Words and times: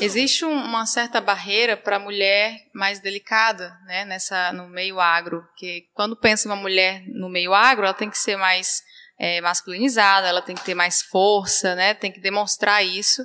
Existe 0.00 0.44
uma 0.44 0.84
certa 0.86 1.20
barreira 1.20 1.76
para 1.76 1.96
a 1.96 2.00
mulher 2.00 2.66
mais 2.74 3.00
delicada, 3.00 3.76
né, 3.86 4.04
nessa 4.04 4.52
no 4.52 4.68
meio 4.68 5.00
agro, 5.00 5.42
que 5.56 5.86
quando 5.94 6.16
pensa 6.16 6.48
uma 6.48 6.56
mulher 6.56 7.02
no 7.06 7.28
meio 7.28 7.54
agro, 7.54 7.84
ela 7.84 7.94
tem 7.94 8.10
que 8.10 8.18
ser 8.18 8.36
mais 8.36 8.82
é, 9.18 9.40
masculinizada, 9.40 10.28
ela 10.28 10.42
tem 10.42 10.54
que 10.54 10.64
ter 10.64 10.74
mais 10.74 11.02
força, 11.02 11.74
né, 11.74 11.94
tem 11.94 12.12
que 12.12 12.20
demonstrar 12.20 12.84
isso. 12.84 13.22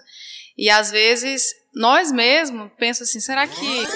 E 0.58 0.70
às 0.70 0.92
vezes 0.92 1.50
nós 1.74 2.12
mesmos 2.12 2.72
pensamos 2.78 3.10
assim, 3.10 3.20
será 3.20 3.48
que 3.48 3.88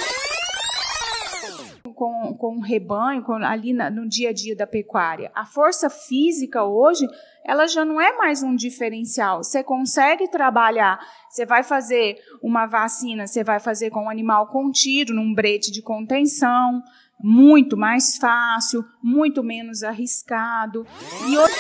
com, 2.46 2.58
o 2.58 2.62
rebanho, 2.62 3.24
com, 3.24 3.34
ali 3.34 3.74
na, 3.74 3.90
no 3.90 4.08
dia 4.08 4.30
a 4.30 4.34
dia 4.34 4.56
da 4.56 4.68
pecuária. 4.68 5.32
A 5.34 5.48
força 5.48 5.90
física 5.90 6.64
hoje, 6.64 7.08
ela 7.44 7.66
já 7.66 7.84
não 7.84 8.00
é 8.00 8.16
mais 8.16 8.44
um 8.44 8.56
diferencial. 8.56 9.44
Você 9.44 9.64
consegue 9.64 10.28
trabalhar, 10.28 11.00
você 11.28 11.44
vai 11.44 11.64
fazer 11.64 12.18
uma 12.44 12.68
vacina, 12.68 13.26
você 13.26 13.44
vai 13.44 13.60
fazer 13.60 13.90
com 13.90 14.04
um 14.04 14.10
animal 14.12 14.46
contido, 14.46 15.12
num 15.12 15.34
brete 15.34 15.72
de 15.72 15.82
contenção, 15.82 16.84
muito 17.20 17.76
mais 17.76 18.16
fácil, 18.18 18.86
muito 19.02 19.42
menos 19.42 19.82
arriscado. 19.82 20.86
E 21.28 21.36
hoje 21.40 21.56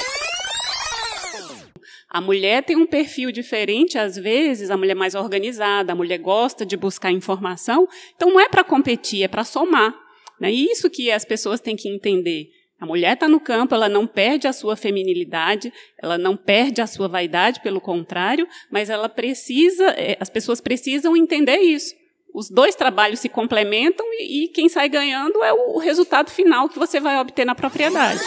a 2.07 2.21
mulher 2.21 2.63
tem 2.63 2.77
um 2.77 2.85
perfil 2.85 3.31
diferente, 3.31 3.97
às 3.97 4.15
vezes, 4.15 4.69
a 4.69 4.77
mulher 4.77 4.95
mais 4.95 5.15
organizada, 5.15 5.93
a 5.93 5.95
mulher 5.95 6.19
gosta 6.19 6.63
de 6.63 6.77
buscar 6.77 7.11
informação. 7.11 7.87
Então, 8.15 8.29
não 8.29 8.39
é 8.39 8.47
para 8.47 8.63
competir, 8.63 9.23
é 9.23 9.27
para 9.27 9.43
somar. 9.43 10.04
Né? 10.39 10.51
Isso 10.51 10.89
que 10.89 11.11
as 11.11 11.25
pessoas 11.25 11.59
têm 11.59 11.75
que 11.75 11.89
entender. 11.89 12.49
A 12.79 12.85
mulher 12.85 13.13
está 13.13 13.27
no 13.27 13.39
campo, 13.39 13.73
ela 13.73 13.87
não 13.87 14.05
perde 14.05 14.47
a 14.47 14.53
sua 14.53 14.75
feminilidade, 14.75 15.71
ela 16.01 16.17
não 16.17 16.35
perde 16.35 16.81
a 16.81 16.87
sua 16.87 17.07
vaidade, 17.07 17.61
pelo 17.61 17.79
contrário, 17.79 18.47
mas 18.69 18.89
ela 18.89 19.07
precisa, 19.07 19.85
é, 19.91 20.17
as 20.19 20.29
pessoas 20.29 20.59
precisam 20.59 21.15
entender 21.15 21.57
isso. 21.57 21.95
Os 22.33 22.49
dois 22.49 22.75
trabalhos 22.75 23.21
se 23.21 23.29
complementam 23.29 24.05
e, 24.19 24.43
e 24.43 24.47
quem 24.49 24.67
sai 24.67 24.89
ganhando 24.89 25.41
é 25.41 25.53
o 25.53 25.77
resultado 25.79 26.29
final 26.29 26.67
que 26.67 26.77
você 26.77 26.99
vai 26.99 27.17
obter 27.17 27.45
na 27.45 27.55
propriedade. 27.55 28.19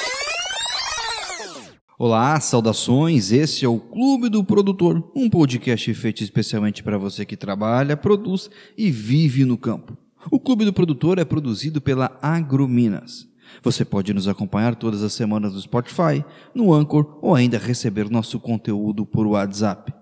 Olá, 1.98 2.40
saudações. 2.40 3.32
Esse 3.32 3.66
é 3.66 3.68
o 3.68 3.78
Clube 3.78 4.30
do 4.30 4.42
Produtor, 4.42 5.12
um 5.14 5.28
podcast 5.28 5.92
feito 5.92 6.22
especialmente 6.22 6.82
para 6.82 6.96
você 6.96 7.26
que 7.26 7.36
trabalha, 7.36 7.96
produz 7.96 8.48
e 8.78 8.90
vive 8.90 9.44
no 9.44 9.58
campo. 9.58 9.94
O 10.30 10.38
Clube 10.38 10.64
do 10.64 10.72
Produtor 10.72 11.18
é 11.18 11.24
produzido 11.24 11.80
pela 11.80 12.18
Agrominas. 12.20 13.26
Você 13.62 13.82
pode 13.82 14.12
nos 14.12 14.28
acompanhar 14.28 14.74
todas 14.74 15.02
as 15.02 15.14
semanas 15.14 15.54
no 15.54 15.60
Spotify, 15.60 16.22
no 16.54 16.74
Anchor 16.74 17.18
ou 17.22 17.34
ainda 17.34 17.56
receber 17.56 18.10
nosso 18.10 18.38
conteúdo 18.38 19.06
por 19.06 19.26
WhatsApp. 19.26 19.92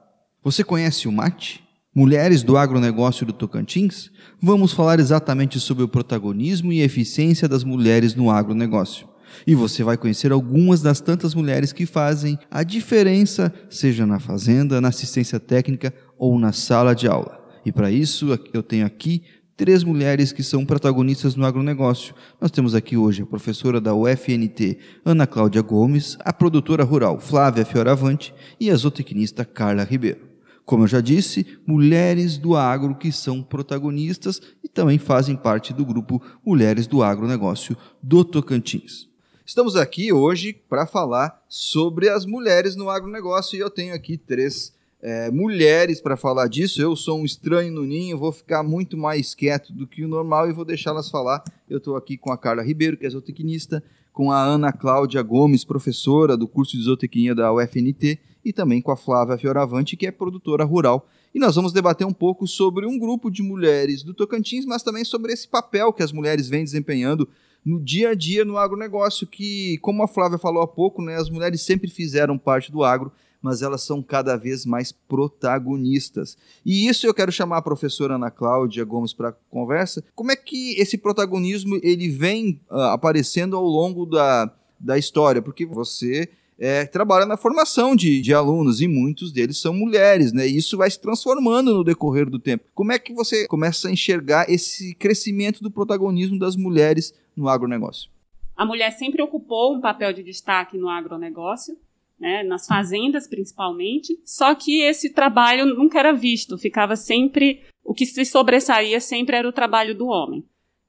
Você 0.43 0.65
conhece 0.65 1.07
o 1.07 1.13
MATE? 1.13 1.63
Mulheres 1.95 2.43
do 2.43 2.57
Agronegócio 2.57 3.25
do 3.25 3.33
Tocantins? 3.33 4.11
Vamos 4.43 4.73
falar 4.73 4.99
exatamente 4.99 5.61
sobre 5.61 5.85
o 5.85 5.89
protagonismo 5.89 6.73
e 6.73 6.81
eficiência 6.81 7.49
das 7.49 7.63
mulheres 7.63 8.15
no 8.17 8.29
agronegócio. 8.29 9.09
E 9.47 9.55
você 9.55 9.85
vai 9.85 9.97
conhecer 9.97 10.33
algumas 10.33 10.83
das 10.83 11.01
tantas 11.01 11.35
mulheres 11.35 11.73
que 11.73 11.87
fazem 11.87 12.39
a 12.51 12.63
diferença, 12.65 13.53
seja 13.71 14.05
na 14.05 14.19
fazenda, 14.19 14.81
na 14.81 14.89
assistência 14.89 15.39
técnica 15.39 15.95
ou 16.19 16.39
na 16.39 16.53
sala 16.53 16.95
de 16.95 17.07
aula. 17.07 17.47
E 17.65 17.73
para 17.73 17.91
isso, 17.91 18.39
eu 18.53 18.63
tenho 18.63 18.87
aqui 18.87 19.25
três 19.57 19.83
mulheres 19.83 20.33
que 20.33 20.43
são 20.43 20.67
protagonistas 20.67 21.35
no 21.35 21.47
agronegócio. 21.47 22.15
Nós 22.41 22.51
temos 22.51 22.75
aqui 22.75 22.97
hoje 22.97 23.23
a 23.23 23.27
professora 23.27 23.81
da 23.81 23.95
UFNT, 23.95 24.79
Ana 25.05 25.27
Cláudia 25.27 25.63
Gomes, 25.63 26.17
a 26.21 26.33
produtora 26.33 26.85
rural 26.85 27.19
Flávia 27.19 27.65
Fioravante 27.65 28.35
e 28.61 28.71
a 28.71 28.77
zootecnista 28.77 29.45
Carla 29.45 29.83
Ribeiro. 29.83 30.27
Como 30.65 30.83
eu 30.83 30.89
já 30.89 31.01
disse, 31.01 31.47
mulheres 31.67 32.37
do 32.37 32.57
agro 32.57 32.97
que 32.97 33.11
são 33.11 33.43
protagonistas 33.43 34.43
e 34.63 34.69
também 34.69 34.99
fazem 34.99 35.37
parte 35.37 35.73
do 35.73 35.85
grupo 35.85 36.21
Mulheres 36.45 36.87
do 36.87 37.03
Agronegócio 37.03 37.77
do 38.03 38.25
Tocantins. 38.25 39.09
Estamos 39.47 39.77
aqui 39.77 40.13
hoje 40.13 40.53
para 40.69 40.87
falar 40.87 41.41
sobre 41.49 42.09
as 42.09 42.27
mulheres 42.27 42.75
no 42.75 42.91
agronegócio 42.91 43.57
e 43.57 43.61
eu 43.61 43.71
tenho 43.71 43.95
aqui 43.95 44.19
três 44.19 44.76
é, 45.03 45.31
mulheres 45.31 46.01
para 46.01 46.17
falar 46.17 46.49
disso. 46.49 46.81
Eu 46.81 46.97
sou 46.97 47.21
um 47.21 47.25
estranho 47.25 47.73
no 47.73 47.85
ninho, 47.85 48.19
vou 48.19 48.33
ficar 48.33 48.63
muito 48.63 48.97
mais 48.97 49.35
quieto 49.35 49.73
do 49.73 49.87
que 49.87 50.05
o 50.05 50.09
normal 50.09 50.49
e 50.49 50.53
vou 50.53 50.65
deixá-las 50.65 51.11
falar. 51.11 51.43
Eu 51.69 51.79
estou 51.79 51.97
aqui 51.97 52.17
com 52.17 52.33
a 52.33 52.39
Carla 52.39 52.63
Ribeiro, 52.63 52.97
que 52.97 53.07
é 53.07 53.11
zootecnista, 53.11 53.83
com 54.13 54.33
a 54.33 54.43
Ana 54.43 54.73
Cláudia 54.73 55.23
Gomes, 55.23 55.65
professora 55.65 56.37
do 56.37 56.49
curso 56.49 56.77
de 56.77 56.85
zootecnia 56.85 57.35
da 57.35 57.53
UFNT, 57.53 58.19
e 58.45 58.53
também 58.53 58.81
com 58.81 58.91
a 58.91 58.97
Flávia 58.97 59.37
Fioravante, 59.37 59.97
que 59.97 60.07
é 60.07 60.11
produtora 60.11 60.65
rural. 60.65 61.09
E 61.35 61.39
nós 61.39 61.55
vamos 61.55 61.73
debater 61.73 62.07
um 62.07 62.13
pouco 62.13 62.47
sobre 62.47 62.87
um 62.87 62.99
grupo 62.99 63.31
de 63.31 63.43
mulheres 63.43 64.03
do 64.03 64.15
Tocantins, 64.15 64.65
mas 64.65 64.83
também 64.83 65.05
sobre 65.05 65.33
esse 65.33 65.47
papel 65.47 65.93
que 65.93 66.03
as 66.03 66.13
mulheres 66.13 66.49
vêm 66.49 66.65
desempenhando 66.65 67.29
no 67.65 67.79
dia 67.79 68.11
a 68.11 68.15
dia 68.15 68.45
no 68.45 68.57
agronegócio, 68.57 69.27
que, 69.27 69.77
como 69.79 70.03
a 70.03 70.09
Flávia 70.09 70.39
falou 70.39 70.63
há 70.63 70.69
pouco, 70.69 71.03
né, 71.03 71.17
as 71.17 71.29
mulheres 71.29 71.61
sempre 71.61 71.91
fizeram 71.91 72.39
parte 72.39 72.71
do 72.71 72.85
agro 72.85 73.13
mas 73.47 73.63
elas 73.63 73.83
são 73.83 74.03
cada 74.03 74.37
vez 74.37 74.67
mais 74.67 74.91
protagonistas. 74.91 76.37
E 76.65 76.89
isso 76.89 77.07
eu 77.07 77.15
quero 77.15 77.31
chamar 77.31 77.59
a 77.59 77.63
professora 77.63 78.17
Ana 78.17 78.29
Cláudia 78.29 78.85
Gomes 78.85 79.13
para 79.13 79.31
conversa. 79.49 80.03
Como 80.17 80.33
é 80.33 80.37
que 80.37 80.75
esse 80.81 80.99
protagonismo 80.99 81.79
ele 81.81 82.09
vem 82.09 82.61
uh, 82.69 82.91
aparecendo 82.91 83.57
ao 83.57 83.65
longo 83.65 84.05
da, 84.05 84.53
da 84.81 84.99
história? 84.99 85.41
Porque 85.41 85.65
você 85.65 86.29
é, 86.59 86.85
trabalha 86.87 87.25
na 87.25 87.37
formação 87.37 87.95
de, 87.95 88.21
de, 88.21 88.35
alunos 88.35 88.81
e 88.81 88.89
muitos 88.89 89.31
deles 89.31 89.59
são 89.59 89.73
mulheres, 89.73 90.33
né? 90.33 90.49
E 90.49 90.57
isso 90.57 90.77
vai 90.77 90.91
se 90.91 91.01
transformando 91.01 91.73
no 91.73 91.85
decorrer 91.85 92.29
do 92.29 92.41
tempo. 92.41 92.65
Como 92.75 92.91
é 92.91 92.99
que 92.99 93.15
você 93.15 93.47
começa 93.47 93.87
a 93.87 93.93
enxergar 93.93 94.51
esse 94.51 94.93
crescimento 94.97 95.63
do 95.63 95.71
protagonismo 95.71 96.37
das 96.37 96.57
mulheres 96.57 97.15
no 97.37 97.49
agronegócio? 97.49 98.11
A 98.57 98.67
mulher 98.67 98.91
sempre 98.91 99.23
ocupou 99.23 99.77
um 99.77 99.81
papel 99.81 100.13
de 100.13 100.25
destaque 100.25 100.77
no 100.77 100.89
agronegócio 100.89 101.77
né, 102.19 102.43
nas 102.43 102.67
fazendas 102.67 103.29
principalmente, 103.29 104.19
só 104.25 104.55
que 104.55 104.81
esse 104.81 105.13
trabalho 105.13 105.67
nunca 105.67 105.99
era 105.99 106.13
visto, 106.13 106.57
ficava 106.57 106.97
sempre, 106.97 107.63
o 107.85 107.95
que 107.95 108.07
se 108.07 108.25
sobressaía 108.25 109.01
sempre 109.01 109.37
era 109.37 109.49
o 109.49 109.53
trabalho 109.53 109.95
do 109.95 110.07
homem. 110.07 110.45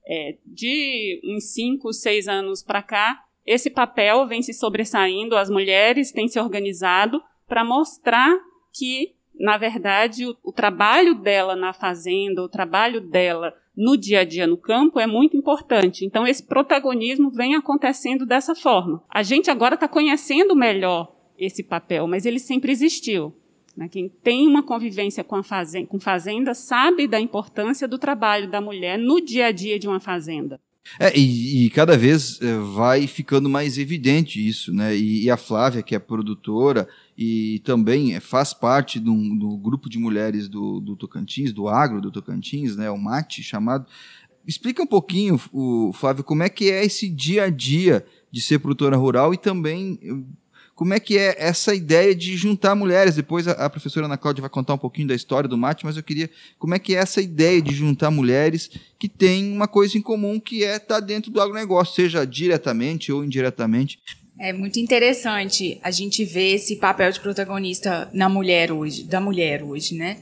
É, 0.09 0.37
de 0.45 1.19
uns 1.25 1.51
cinco, 1.51 1.91
seis 1.91 2.29
anos 2.29 2.63
para 2.63 2.81
cá, 2.81 3.23
esse 3.45 3.69
papel 3.69 4.25
vem 4.25 4.41
se 4.41 4.53
sobressaindo, 4.53 5.35
as 5.35 5.49
mulheres 5.49 6.11
têm 6.11 6.27
se 6.27 6.39
organizado 6.39 7.21
para 7.45 7.63
mostrar 7.63 8.37
que, 8.73 9.15
na 9.37 9.57
verdade, 9.57 10.25
o, 10.25 10.35
o 10.43 10.51
trabalho 10.51 11.13
dela 11.15 11.55
na 11.55 11.73
fazenda, 11.73 12.41
o 12.41 12.49
trabalho 12.49 13.01
dela 13.01 13.53
no 13.75 13.95
dia 13.95 14.21
a 14.21 14.25
dia 14.25 14.47
no 14.47 14.57
campo 14.57 14.99
é 14.99 15.05
muito 15.05 15.37
importante. 15.37 16.05
Então, 16.05 16.25
esse 16.25 16.43
protagonismo 16.43 17.29
vem 17.29 17.55
acontecendo 17.55 18.25
dessa 18.25 18.55
forma. 18.55 19.03
A 19.09 19.21
gente 19.21 19.51
agora 19.51 19.75
está 19.75 19.87
conhecendo 19.87 20.55
melhor 20.55 21.16
esse 21.37 21.63
papel, 21.63 22.07
mas 22.07 22.25
ele 22.25 22.39
sempre 22.39 22.71
existiu. 22.71 23.33
Né? 23.75 23.87
Quem 23.87 24.09
tem 24.09 24.47
uma 24.47 24.63
convivência 24.63 25.23
com, 25.23 25.35
a 25.35 25.43
fazenda, 25.43 25.87
com 25.87 25.99
fazenda 25.99 26.53
sabe 26.53 27.07
da 27.07 27.19
importância 27.19 27.87
do 27.87 27.99
trabalho 27.99 28.49
da 28.49 28.59
mulher 28.59 28.97
no 28.97 29.21
dia 29.21 29.47
a 29.47 29.51
dia 29.51 29.77
de 29.77 29.87
uma 29.87 29.99
fazenda. 29.99 30.59
É, 30.99 31.17
e, 31.17 31.65
e, 31.65 31.69
cada 31.69 31.97
vez 31.97 32.41
é, 32.41 32.57
vai 32.57 33.07
ficando 33.07 33.49
mais 33.49 33.77
evidente 33.77 34.45
isso, 34.45 34.73
né? 34.73 34.95
E, 34.95 35.25
e, 35.25 35.29
a 35.29 35.35
Flávia, 35.35 35.83
que 35.83 35.93
é 35.93 35.99
produtora 35.99 36.87
e 37.17 37.59
também 37.65 38.17
faz 38.19 38.53
parte 38.53 38.99
do, 38.99 39.13
do 39.37 39.57
grupo 39.57 39.89
de 39.89 39.99
mulheres 39.99 40.47
do, 40.47 40.79
do, 40.79 40.95
Tocantins, 40.95 41.51
do 41.51 41.67
agro 41.67 41.99
do 41.99 42.11
Tocantins, 42.11 42.77
né? 42.77 42.89
O 42.89 42.97
MATE 42.97 43.43
chamado. 43.43 43.85
Explica 44.47 44.81
um 44.81 44.87
pouquinho, 44.87 45.39
o, 45.51 45.91
Flávio, 45.91 46.23
como 46.23 46.41
é 46.41 46.47
que 46.47 46.71
é 46.71 46.85
esse 46.85 47.09
dia 47.09 47.43
a 47.43 47.49
dia 47.49 48.05
de 48.31 48.39
ser 48.39 48.59
produtora 48.59 48.95
rural 48.95 49.33
e 49.33 49.37
também 49.37 49.99
como 50.77 50.93
é 50.93 50.99
que 50.99 51.17
é 51.17 51.35
essa 51.39 51.73
ideia 51.73 52.13
de 52.13 52.37
juntar 52.37 52.75
mulheres? 52.75 53.15
Depois 53.15 53.47
a, 53.47 53.53
a, 53.53 53.67
professora 53.67 54.05
Ana 54.05 54.15
Cláudia 54.15 54.41
vai 54.41 54.49
contar 54.49 54.75
um 54.75 54.77
pouquinho 54.77 55.07
da 55.07 55.15
história 55.15 55.49
do 55.49 55.57
mate, 55.57 55.83
mas 55.83 55.97
eu 55.97 56.03
queria. 56.03 56.29
Como 56.59 56.75
é 56.75 56.77
que 56.77 56.95
é 56.95 56.99
essa 56.99 57.19
ideia 57.19 57.59
de 57.59 57.73
juntar 57.73 58.11
mulheres 58.11 58.69
que 58.99 59.09
têm 59.09 59.51
uma 59.51 59.67
coisa 59.67 59.97
em 59.97 60.03
comum 60.03 60.39
que 60.39 60.63
é 60.63 60.75
estar 60.75 60.95
tá 60.95 60.99
dentro 60.99 61.31
do 61.31 61.41
agronegócio, 61.41 61.95
seja 61.95 62.27
diretamente 62.27 63.11
ou 63.11 63.25
indiretamente? 63.25 63.99
É 64.39 64.53
muito 64.53 64.77
interessante 64.77 65.79
a 65.81 65.89
gente 65.89 66.23
ver 66.23 66.53
esse 66.53 66.75
papel 66.75 67.11
de 67.11 67.19
protagonista 67.21 68.07
na 68.13 68.29
mulher 68.29 68.71
hoje, 68.71 69.03
da 69.03 69.19
mulher 69.19 69.63
hoje, 69.63 69.95
né? 69.95 70.19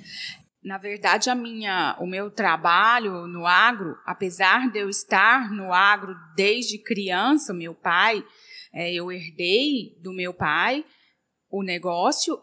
Na 0.63 0.78
verdade, 0.78 1.30
a 1.30 1.36
minha, 1.36 1.98
o 2.00 2.07
meu 2.07 2.31
trabalho 2.31 3.28
no 3.28 3.46
agro, 3.46 3.98
apesar 4.06 4.72
de 4.72 4.80
eu 4.80 4.90
estar 4.90 5.52
no 5.52 5.74
agro 5.74 6.16
desde 6.34 6.78
criança, 6.78 7.54
meu 7.54 7.74
pai 7.74 8.24
é, 8.75 8.94
eu 8.94 9.10
herdei 9.10 9.98
do 10.01 10.12
meu 10.12 10.33
pai 10.33 10.83
o 11.50 11.63
negócio, 11.63 12.38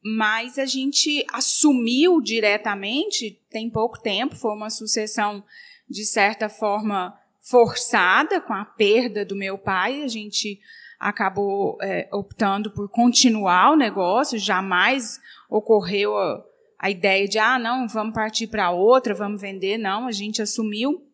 mas 0.00 0.56
a 0.58 0.64
gente 0.64 1.26
assumiu 1.32 2.20
diretamente 2.20 3.42
tem 3.50 3.68
pouco 3.68 4.00
tempo, 4.00 4.36
foi 4.36 4.52
uma 4.52 4.70
sucessão 4.70 5.44
de 5.90 6.04
certa 6.04 6.48
forma 6.48 7.18
forçada 7.40 8.40
com 8.40 8.52
a 8.52 8.64
perda 8.64 9.24
do 9.24 9.34
meu 9.34 9.58
pai, 9.58 10.02
a 10.02 10.08
gente 10.08 10.60
acabou 11.00 11.76
é, 11.82 12.08
optando 12.12 12.70
por 12.70 12.88
continuar 12.88 13.72
o 13.72 13.76
negócio, 13.76 14.38
jamais 14.38 15.20
ocorreu 15.50 16.16
a, 16.16 16.44
a 16.78 16.90
ideia 16.90 17.26
de, 17.26 17.40
ah, 17.40 17.58
não, 17.58 17.88
vamos 17.88 18.14
partir 18.14 18.46
para 18.46 18.70
outra, 18.70 19.12
vamos 19.12 19.40
vender. 19.40 19.78
Não, 19.78 20.06
a 20.06 20.12
gente 20.12 20.40
assumiu. 20.40 21.04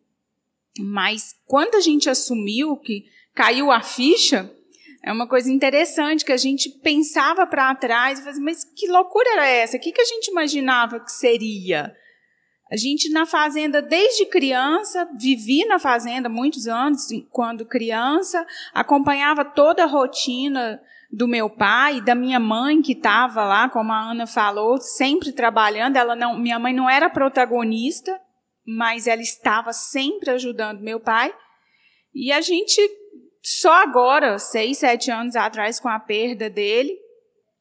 Mas 0.79 1.35
quando 1.45 1.73
a 1.73 1.79
gente 1.79 2.07
assumiu 2.07 2.77
que 2.77 3.05
caiu 3.33 3.71
a 3.71 3.81
ficha, 3.81 4.53
é 5.03 5.11
uma 5.11 5.27
coisa 5.27 5.51
interessante 5.51 6.25
que 6.25 6.31
a 6.31 6.37
gente 6.37 6.69
pensava 6.69 7.47
para 7.47 7.73
trás, 7.75 8.21
mas 8.39 8.63
que 8.63 8.87
loucura 8.87 9.29
era 9.33 9.47
essa? 9.47 9.77
O 9.77 9.79
que, 9.79 9.91
que 9.91 10.01
a 10.01 10.05
gente 10.05 10.29
imaginava 10.29 10.99
que 10.99 11.11
seria? 11.11 11.95
A 12.71 12.77
gente 12.77 13.09
na 13.09 13.25
fazenda 13.25 13.81
desde 13.81 14.25
criança, 14.25 15.09
vivi 15.17 15.65
na 15.65 15.79
fazenda 15.79 16.29
muitos 16.29 16.67
anos, 16.67 17.07
quando 17.31 17.65
criança, 17.65 18.45
acompanhava 18.73 19.43
toda 19.43 19.83
a 19.83 19.87
rotina 19.87 20.79
do 21.11 21.27
meu 21.27 21.49
pai, 21.49 21.99
da 22.01 22.13
minha 22.13 22.39
mãe 22.39 22.81
que 22.81 22.91
estava 22.91 23.43
lá, 23.43 23.69
como 23.69 23.91
a 23.91 24.11
Ana 24.11 24.27
falou, 24.27 24.77
sempre 24.79 25.31
trabalhando. 25.31 25.95
Ela 25.95 26.15
não, 26.15 26.37
minha 26.37 26.59
mãe 26.59 26.71
não 26.71 26.87
era 26.87 27.09
protagonista, 27.09 28.19
mas 28.67 29.07
ela 29.07 29.21
estava 29.21 29.73
sempre 29.73 30.29
ajudando 30.29 30.81
meu 30.81 30.99
pai. 30.99 31.33
E 32.13 32.31
a 32.31 32.41
gente 32.41 32.79
só 33.51 33.71
agora, 33.81 34.37
seis, 34.37 34.77
sete 34.77 35.09
anos 35.09 35.35
atrás, 35.35 35.79
com 35.79 35.89
a 35.89 35.99
perda 35.99 36.49
dele, 36.49 36.95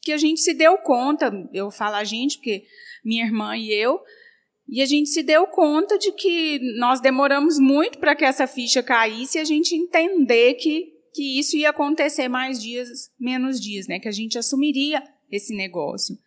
que 0.02 0.12
a 0.12 0.19
gente 0.19 0.40
se 0.40 0.52
deu 0.52 0.76
conta. 0.79 1.32
Eu 1.50 1.70
falo 1.70 1.96
a 1.96 2.05
gente 2.05 2.37
porque 2.37 2.64
minha 3.02 3.25
irmã 3.25 3.56
e 3.56 3.73
eu 3.73 3.99
e 4.69 4.82
a 4.82 4.87
gente 4.87 5.08
se 5.08 5.23
deu 5.23 5.46
conta 5.46 5.96
de 5.96 6.12
que 6.12 6.61
nós 6.79 7.00
demoramos 7.00 7.58
muito 7.58 7.99
para 7.99 8.14
que 8.14 8.25
essa 8.25 8.46
ficha 8.46 8.82
caísse 8.82 9.38
e 9.38 9.40
a 9.40 9.44
gente 9.44 9.75
entender 9.75 10.55
que, 10.55 10.93
que 11.14 11.38
isso 11.38 11.56
ia 11.56 11.70
acontecer 11.70 12.29
mais 12.29 12.61
dias, 12.61 13.11
menos 13.19 13.58
dias, 13.58 13.87
né? 13.88 13.99
Que 13.99 14.08
a 14.08 14.12
gente 14.12 14.37
assumiria 14.37 15.02
esse 15.32 15.56
negócio. 15.56 16.19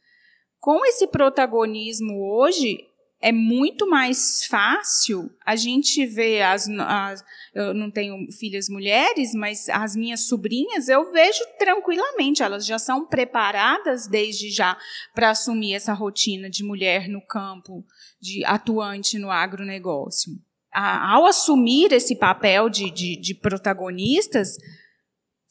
Com 0.59 0.83
esse 0.87 1.05
protagonismo 1.05 2.33
hoje, 2.33 2.79
é 3.21 3.31
muito 3.31 3.87
mais 3.87 4.45
fácil 4.45 5.31
a 5.45 5.55
gente 5.55 6.05
ver 6.05 6.41
as, 6.41 6.67
as, 6.67 7.23
eu 7.53 7.73
não 7.73 7.91
tenho 7.91 8.15
filhas 8.31 8.67
mulheres, 8.67 9.33
mas 9.33 9.69
as 9.69 9.95
minhas 9.95 10.27
sobrinhas 10.27 10.89
eu 10.89 11.11
vejo 11.11 11.43
tranquilamente, 11.59 12.41
elas 12.41 12.65
já 12.65 12.79
são 12.79 13.05
preparadas 13.05 14.07
desde 14.07 14.49
já 14.49 14.77
para 15.13 15.29
assumir 15.29 15.75
essa 15.75 15.93
rotina 15.93 16.49
de 16.49 16.63
mulher 16.63 17.07
no 17.07 17.21
campo, 17.21 17.85
de 18.19 18.43
atuante 18.45 19.19
no 19.19 19.29
agronegócio. 19.29 20.33
A, 20.73 21.13
ao 21.13 21.25
assumir 21.25 21.91
esse 21.91 22.15
papel 22.15 22.69
de, 22.69 22.89
de, 22.89 23.19
de 23.19 23.35
protagonistas, 23.35 24.55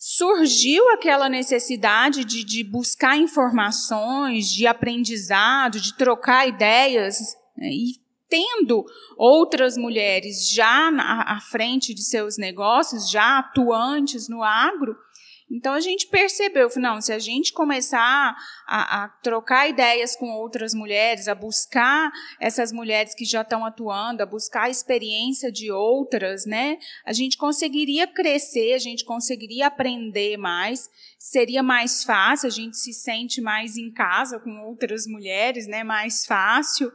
surgiu 0.01 0.89
aquela 0.95 1.29
necessidade 1.29 2.25
de, 2.25 2.43
de, 2.43 2.65
buscar 2.65 3.19
informações, 3.19 4.47
de 4.47 4.67
aprendizado, 4.67 5.79
de 5.79 5.95
trocar 5.95 6.49
ideias. 6.49 7.37
E 7.61 8.01
tendo 8.29 8.85
outras 9.17 9.77
mulheres 9.77 10.51
já 10.53 10.91
na, 10.91 11.23
à 11.23 11.41
frente 11.41 11.93
de 11.93 12.03
seus 12.03 12.39
negócios, 12.39 13.11
já 13.11 13.41
atuantes 13.41 14.29
no 14.29 14.43
agro, 14.43 14.97
então 15.51 15.75
a 15.75 15.81
gente 15.81 16.07
percebeu, 16.07 16.69
não, 16.77 17.01
se 17.01 17.13
a 17.13 17.19
gente 17.19 17.53
começar 17.53 18.37
a, 18.69 19.05
a, 19.05 19.09
trocar 19.09 19.69
ideias 19.69 20.15
com 20.15 20.31
outras 20.31 20.73
mulheres, 20.73 21.27
a 21.27 21.35
buscar 21.35 22.13
essas 22.39 22.71
mulheres 22.71 23.17
que 23.17 23.25
já 23.25 23.41
estão 23.41 23.65
atuando, 23.65 24.23
a 24.23 24.27
buscar 24.27 24.65
a 24.67 24.71
experiência 24.71 25.51
de 25.51 25.73
outras, 25.73 26.47
né, 26.47 26.79
a 27.05 27.13
gente 27.13 27.37
conseguiria 27.37 28.07
crescer, 28.07 28.75
a 28.75 28.79
gente 28.79 29.05
conseguiria 29.05 29.67
aprender 29.67 30.37
mais, 30.37 30.89
seria 31.19 31.65
mais 31.65 32.05
fácil, 32.05 32.47
a 32.47 32.53
gente 32.53 32.77
se 32.77 32.93
sente 32.93 33.41
mais 33.41 33.77
em 33.77 33.93
casa 33.93 34.39
com 34.39 34.69
outras 34.69 35.05
mulheres, 35.05 35.67
né, 35.67 35.83
mais 35.83 36.25
fácil. 36.25 36.93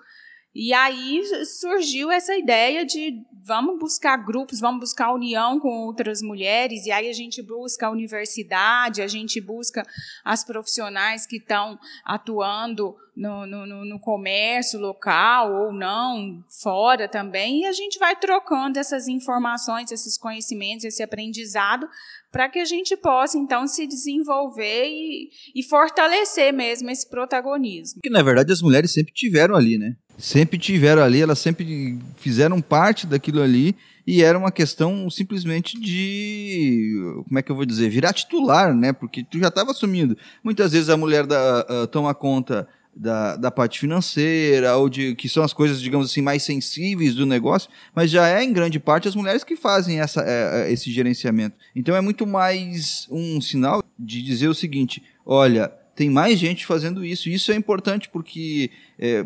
E 0.55 0.73
aí 0.73 1.21
surgiu 1.45 2.09
essa 2.09 2.37
ideia 2.37 2.85
de 2.85 3.21
vamos 3.43 3.77
buscar 3.77 4.15
grupos, 4.15 4.59
vamos 4.61 4.79
buscar 4.79 5.13
união 5.13 5.59
com 5.59 5.85
outras 5.85 6.21
mulheres, 6.21 6.85
e 6.85 6.91
aí 6.91 7.09
a 7.09 7.13
gente 7.13 7.41
busca 7.41 7.87
a 7.87 7.91
universidade, 7.91 9.01
a 9.01 9.07
gente 9.07 9.41
busca 9.41 9.85
as 10.23 10.45
profissionais 10.45 11.27
que 11.27 11.35
estão 11.35 11.77
atuando 12.05 12.95
no, 13.15 13.45
no, 13.45 13.85
no, 13.85 13.99
comércio 13.99 14.79
local 14.79 15.53
ou 15.53 15.73
não, 15.73 16.43
fora 16.61 17.07
também, 17.07 17.61
e 17.61 17.65
a 17.65 17.71
gente 17.71 17.99
vai 17.99 18.15
trocando 18.15 18.79
essas 18.79 19.07
informações, 19.07 19.91
esses 19.91 20.17
conhecimentos, 20.17 20.85
esse 20.85 21.03
aprendizado, 21.03 21.87
para 22.31 22.49
que 22.49 22.59
a 22.59 22.65
gente 22.65 22.97
possa, 22.97 23.37
então, 23.37 23.65
se 23.67 23.87
desenvolver 23.87 24.87
e, 24.87 25.29
e 25.55 25.63
fortalecer 25.63 26.53
mesmo 26.53 26.89
esse 26.89 27.09
protagonismo. 27.09 28.01
Que, 28.01 28.09
na 28.09 28.21
verdade, 28.21 28.51
as 28.51 28.61
mulheres 28.61 28.91
sempre 28.91 29.13
tiveram 29.13 29.55
ali, 29.55 29.77
né? 29.77 29.95
Sempre 30.17 30.57
tiveram 30.57 31.01
ali, 31.01 31.21
elas 31.21 31.39
sempre 31.39 31.97
fizeram 32.17 32.61
parte 32.61 33.05
daquilo 33.05 33.41
ali 33.41 33.75
e 34.07 34.21
era 34.21 34.37
uma 34.37 34.51
questão 34.51 35.09
simplesmente 35.09 35.79
de, 35.79 36.93
como 37.27 37.39
é 37.39 37.41
que 37.41 37.51
eu 37.51 37.55
vou 37.55 37.65
dizer, 37.65 37.89
virar 37.89 38.13
titular, 38.13 38.73
né? 38.73 38.93
Porque 38.93 39.23
tu 39.23 39.39
já 39.39 39.47
estava 39.47 39.71
assumindo. 39.71 40.15
Muitas 40.43 40.73
vezes 40.73 40.89
a 40.89 40.97
mulher 40.97 41.25
da, 41.25 41.65
uh, 41.67 41.87
toma 41.87 42.13
conta 42.13 42.67
da, 42.95 43.35
da 43.35 43.51
parte 43.51 43.79
financeira 43.79 44.77
ou 44.77 44.87
de 44.87 45.15
que 45.15 45.27
são 45.27 45.43
as 45.43 45.51
coisas, 45.51 45.81
digamos 45.81 46.09
assim, 46.09 46.21
mais 46.21 46.43
sensíveis 46.43 47.13
do 47.13 47.25
negócio, 47.25 47.69
mas 47.93 48.09
já 48.09 48.27
é 48.27 48.43
em 48.43 48.53
grande 48.53 48.79
parte 48.79 49.07
as 49.07 49.15
mulheres 49.15 49.43
que 49.43 49.55
fazem 49.55 49.99
essa, 49.99 50.23
é, 50.25 50.71
esse 50.71 50.91
gerenciamento. 50.91 51.57
Então 51.75 51.95
é 51.95 51.99
muito 51.99 52.25
mais 52.25 53.07
um 53.11 53.41
sinal 53.41 53.83
de 53.99 54.21
dizer 54.21 54.47
o 54.47 54.55
seguinte: 54.55 55.03
olha, 55.25 55.67
tem 55.95 56.09
mais 56.09 56.39
gente 56.39 56.65
fazendo 56.65 57.03
isso. 57.03 57.27
Isso 57.27 57.51
é 57.51 57.55
importante 57.55 58.07
porque 58.09 58.69
é, 58.97 59.25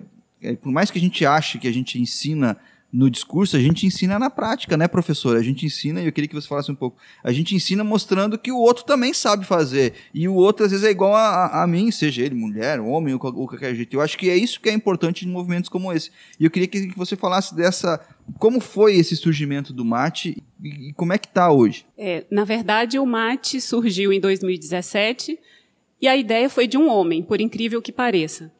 por 0.61 0.71
mais 0.71 0.89
que 0.89 0.97
a 0.97 1.01
gente 1.01 1.25
ache 1.25 1.59
que 1.59 1.67
a 1.67 1.73
gente 1.73 1.99
ensina 1.99 2.57
no 2.91 3.09
discurso, 3.09 3.55
a 3.55 3.59
gente 3.59 3.85
ensina 3.85 4.17
na 4.17 4.29
prática, 4.29 4.75
né, 4.75 4.87
professor? 4.87 5.37
A 5.37 5.43
gente 5.43 5.65
ensina, 5.65 6.01
e 6.01 6.07
eu 6.07 6.11
queria 6.11 6.27
que 6.27 6.33
você 6.33 6.47
falasse 6.47 6.71
um 6.71 6.75
pouco, 6.75 6.97
a 7.23 7.31
gente 7.31 7.55
ensina 7.55 7.83
mostrando 7.83 8.37
que 8.37 8.51
o 8.51 8.57
outro 8.57 8.83
também 8.83 9.13
sabe 9.13 9.45
fazer. 9.45 9.93
E 10.13 10.27
o 10.27 10.33
outro, 10.33 10.65
às 10.65 10.71
vezes, 10.71 10.85
é 10.85 10.89
igual 10.89 11.13
a, 11.13 11.63
a 11.63 11.67
mim, 11.67 11.91
seja 11.91 12.23
ele 12.23 12.33
mulher, 12.33 12.79
homem 12.79 13.13
ou, 13.13 13.19
qualquer 13.19 13.75
jeito. 13.75 13.95
Eu 13.95 14.01
acho 14.01 14.17
que 14.17 14.29
é 14.29 14.35
isso 14.35 14.59
que 14.59 14.69
é 14.69 14.73
importante 14.73 15.25
em 15.25 15.29
movimentos 15.29 15.69
como 15.69 15.93
esse. 15.93 16.11
E 16.39 16.45
eu 16.45 16.51
queria 16.51 16.67
que, 16.67 16.87
que 16.87 16.97
você 16.97 17.15
falasse 17.15 17.55
dessa. 17.55 17.99
Como 18.37 18.59
foi 18.59 18.95
esse 18.95 19.15
surgimento 19.15 19.71
do 19.71 19.85
mate 19.85 20.43
e, 20.63 20.89
e 20.89 20.93
como 20.93 21.13
é 21.13 21.17
que 21.17 21.27
está 21.27 21.51
hoje? 21.51 21.85
É, 21.97 22.25
na 22.29 22.43
verdade, 22.43 22.97
o 22.97 23.05
mate 23.05 23.61
surgiu 23.61 24.11
em 24.11 24.19
2017 24.19 25.37
e 26.01 26.07
a 26.07 26.15
ideia 26.15 26.49
foi 26.49 26.67
de 26.67 26.77
um 26.77 26.89
homem, 26.89 27.21
por 27.21 27.41
incrível 27.41 27.81
que 27.81 27.91
pareça. 27.91 28.51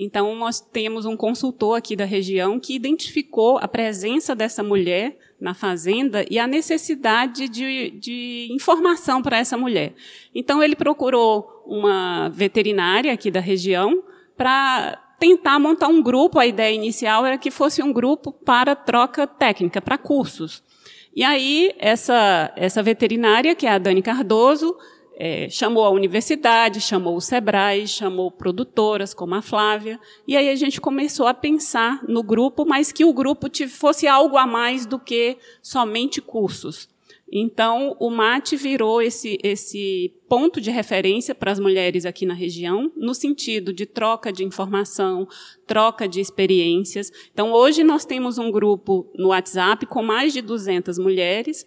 Então, 0.00 0.32
nós 0.36 0.60
temos 0.60 1.04
um 1.04 1.16
consultor 1.16 1.76
aqui 1.76 1.96
da 1.96 2.04
região 2.04 2.60
que 2.60 2.72
identificou 2.72 3.58
a 3.58 3.66
presença 3.66 4.32
dessa 4.32 4.62
mulher 4.62 5.18
na 5.40 5.54
fazenda 5.54 6.24
e 6.30 6.38
a 6.38 6.46
necessidade 6.46 7.48
de, 7.48 7.90
de 7.90 8.48
informação 8.52 9.20
para 9.20 9.38
essa 9.38 9.56
mulher. 9.56 9.94
Então, 10.32 10.62
ele 10.62 10.76
procurou 10.76 11.64
uma 11.66 12.28
veterinária 12.28 13.12
aqui 13.12 13.28
da 13.28 13.40
região 13.40 14.04
para 14.36 14.96
tentar 15.18 15.58
montar 15.58 15.88
um 15.88 16.00
grupo. 16.00 16.38
A 16.38 16.46
ideia 16.46 16.72
inicial 16.72 17.26
era 17.26 17.36
que 17.36 17.50
fosse 17.50 17.82
um 17.82 17.92
grupo 17.92 18.30
para 18.30 18.76
troca 18.76 19.26
técnica, 19.26 19.82
para 19.82 19.98
cursos. 19.98 20.62
E 21.12 21.24
aí, 21.24 21.74
essa, 21.76 22.52
essa 22.54 22.84
veterinária, 22.84 23.52
que 23.56 23.66
é 23.66 23.70
a 23.70 23.78
Dani 23.78 24.00
Cardoso, 24.00 24.76
é, 25.20 25.50
chamou 25.50 25.84
a 25.84 25.90
universidade, 25.90 26.80
chamou 26.80 27.16
o 27.16 27.20
Sebrae, 27.20 27.88
chamou 27.88 28.30
produtoras 28.30 29.12
como 29.12 29.34
a 29.34 29.42
Flávia, 29.42 29.98
e 30.28 30.36
aí 30.36 30.48
a 30.48 30.54
gente 30.54 30.80
começou 30.80 31.26
a 31.26 31.34
pensar 31.34 32.00
no 32.06 32.22
grupo, 32.22 32.64
mas 32.64 32.92
que 32.92 33.04
o 33.04 33.12
grupo 33.12 33.48
fosse 33.68 34.06
algo 34.06 34.36
a 34.36 34.46
mais 34.46 34.86
do 34.86 34.96
que 34.96 35.36
somente 35.60 36.20
cursos. 36.20 36.88
Então, 37.30 37.94
o 38.00 38.08
MAT 38.08 38.56
virou 38.56 39.02
esse, 39.02 39.38
esse 39.42 40.14
ponto 40.28 40.62
de 40.62 40.70
referência 40.70 41.34
para 41.34 41.52
as 41.52 41.60
mulheres 41.60 42.06
aqui 42.06 42.24
na 42.24 42.32
região, 42.32 42.90
no 42.96 43.14
sentido 43.14 43.70
de 43.70 43.84
troca 43.84 44.32
de 44.32 44.44
informação, 44.44 45.28
troca 45.66 46.08
de 46.08 46.20
experiências. 46.20 47.12
Então, 47.30 47.52
hoje 47.52 47.84
nós 47.84 48.06
temos 48.06 48.38
um 48.38 48.50
grupo 48.50 49.10
no 49.14 49.28
WhatsApp 49.28 49.84
com 49.84 50.02
mais 50.02 50.32
de 50.32 50.40
200 50.40 50.98
mulheres 50.98 51.66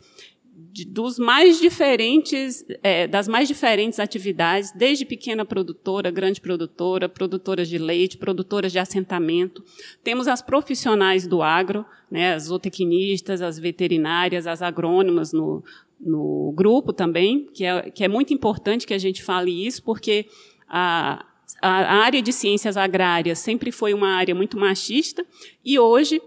de, 0.53 0.85
dos 0.85 1.17
mais 1.17 1.59
diferentes, 1.59 2.65
é, 2.83 3.07
das 3.07 3.27
mais 3.27 3.47
diferentes 3.47 3.99
atividades, 3.99 4.71
desde 4.71 5.05
pequena 5.05 5.45
produtora, 5.45 6.11
grande 6.11 6.39
produtora, 6.39 7.09
produtoras 7.09 7.67
de 7.67 7.77
leite, 7.77 8.17
produtoras 8.17 8.71
de 8.71 8.79
assentamento. 8.79 9.63
Temos 10.03 10.27
as 10.27 10.41
profissionais 10.41 11.27
do 11.27 11.41
agro, 11.41 11.85
né, 12.09 12.33
as 12.33 12.43
zootecnistas, 12.43 13.41
as 13.41 13.57
veterinárias, 13.57 14.47
as 14.47 14.61
agrônomas 14.61 15.33
no, 15.33 15.63
no 15.99 16.53
grupo 16.55 16.93
também, 16.93 17.47
que 17.53 17.65
é, 17.65 17.89
que 17.89 18.03
é 18.03 18.07
muito 18.07 18.33
importante 18.33 18.87
que 18.87 18.93
a 18.93 18.99
gente 18.99 19.23
fale 19.23 19.65
isso, 19.65 19.83
porque 19.83 20.25
a, 20.67 21.25
a 21.61 21.97
área 21.97 22.21
de 22.21 22.31
ciências 22.31 22.77
agrárias 22.77 23.39
sempre 23.39 23.71
foi 23.71 23.93
uma 23.93 24.09
área 24.09 24.33
muito 24.33 24.57
machista 24.57 25.25
e 25.63 25.77
hoje 25.77 26.21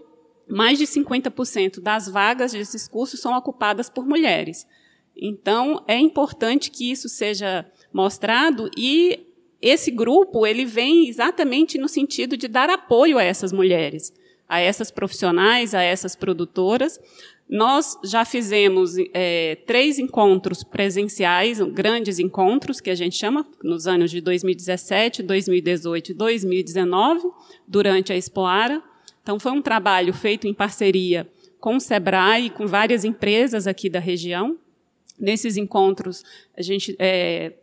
mais 0.47 0.77
de 0.77 0.85
50% 0.85 1.79
das 1.79 2.07
vagas 2.07 2.51
desses 2.51 2.87
cursos 2.87 3.19
são 3.19 3.35
ocupadas 3.35 3.89
por 3.89 4.05
mulheres. 4.05 4.67
Então, 5.15 5.83
é 5.87 5.97
importante 5.97 6.69
que 6.69 6.91
isso 6.91 7.07
seja 7.07 7.65
mostrado 7.93 8.69
e 8.77 9.27
esse 9.61 9.89
grupo 9.89 10.45
ele 10.45 10.65
vem 10.65 11.07
exatamente 11.07 11.77
no 11.77 11.87
sentido 11.87 12.35
de 12.35 12.47
dar 12.47 12.69
apoio 12.69 13.17
a 13.17 13.23
essas 13.23 13.51
mulheres, 13.51 14.13
a 14.47 14.59
essas 14.59 14.91
profissionais, 14.91 15.73
a 15.73 15.81
essas 15.81 16.15
produtoras. 16.15 16.99
Nós 17.47 17.97
já 18.03 18.25
fizemos 18.25 18.95
é, 19.13 19.55
três 19.67 19.99
encontros 19.99 20.63
presenciais, 20.63 21.61
grandes 21.61 22.19
encontros, 22.19 22.81
que 22.81 22.89
a 22.89 22.95
gente 22.95 23.15
chama, 23.15 23.47
nos 23.63 23.87
anos 23.87 24.11
de 24.11 24.19
2017, 24.19 25.23
2018 25.23 26.11
e 26.11 26.13
2019, 26.13 27.29
durante 27.67 28.11
a 28.11 28.17
Expoara. 28.17 28.83
Então, 29.25 29.39
foi 29.39 29.51
um 29.51 29.61
trabalho 29.61 30.13
feito 30.13 30.47
em 30.47 30.53
parceria 30.53 31.27
com 31.59 31.77
o 31.77 31.79
SEBRAE 31.79 32.51
com 32.51 32.67
várias 32.67 33.03
empresas 33.03 33.65
aqui 33.65 33.89
da 33.89 33.99
região. 33.99 34.55
Nesses 35.19 35.57
encontros, 35.57 36.23
a 36.55 36.61
gente 36.61 36.95
é, 36.99 37.53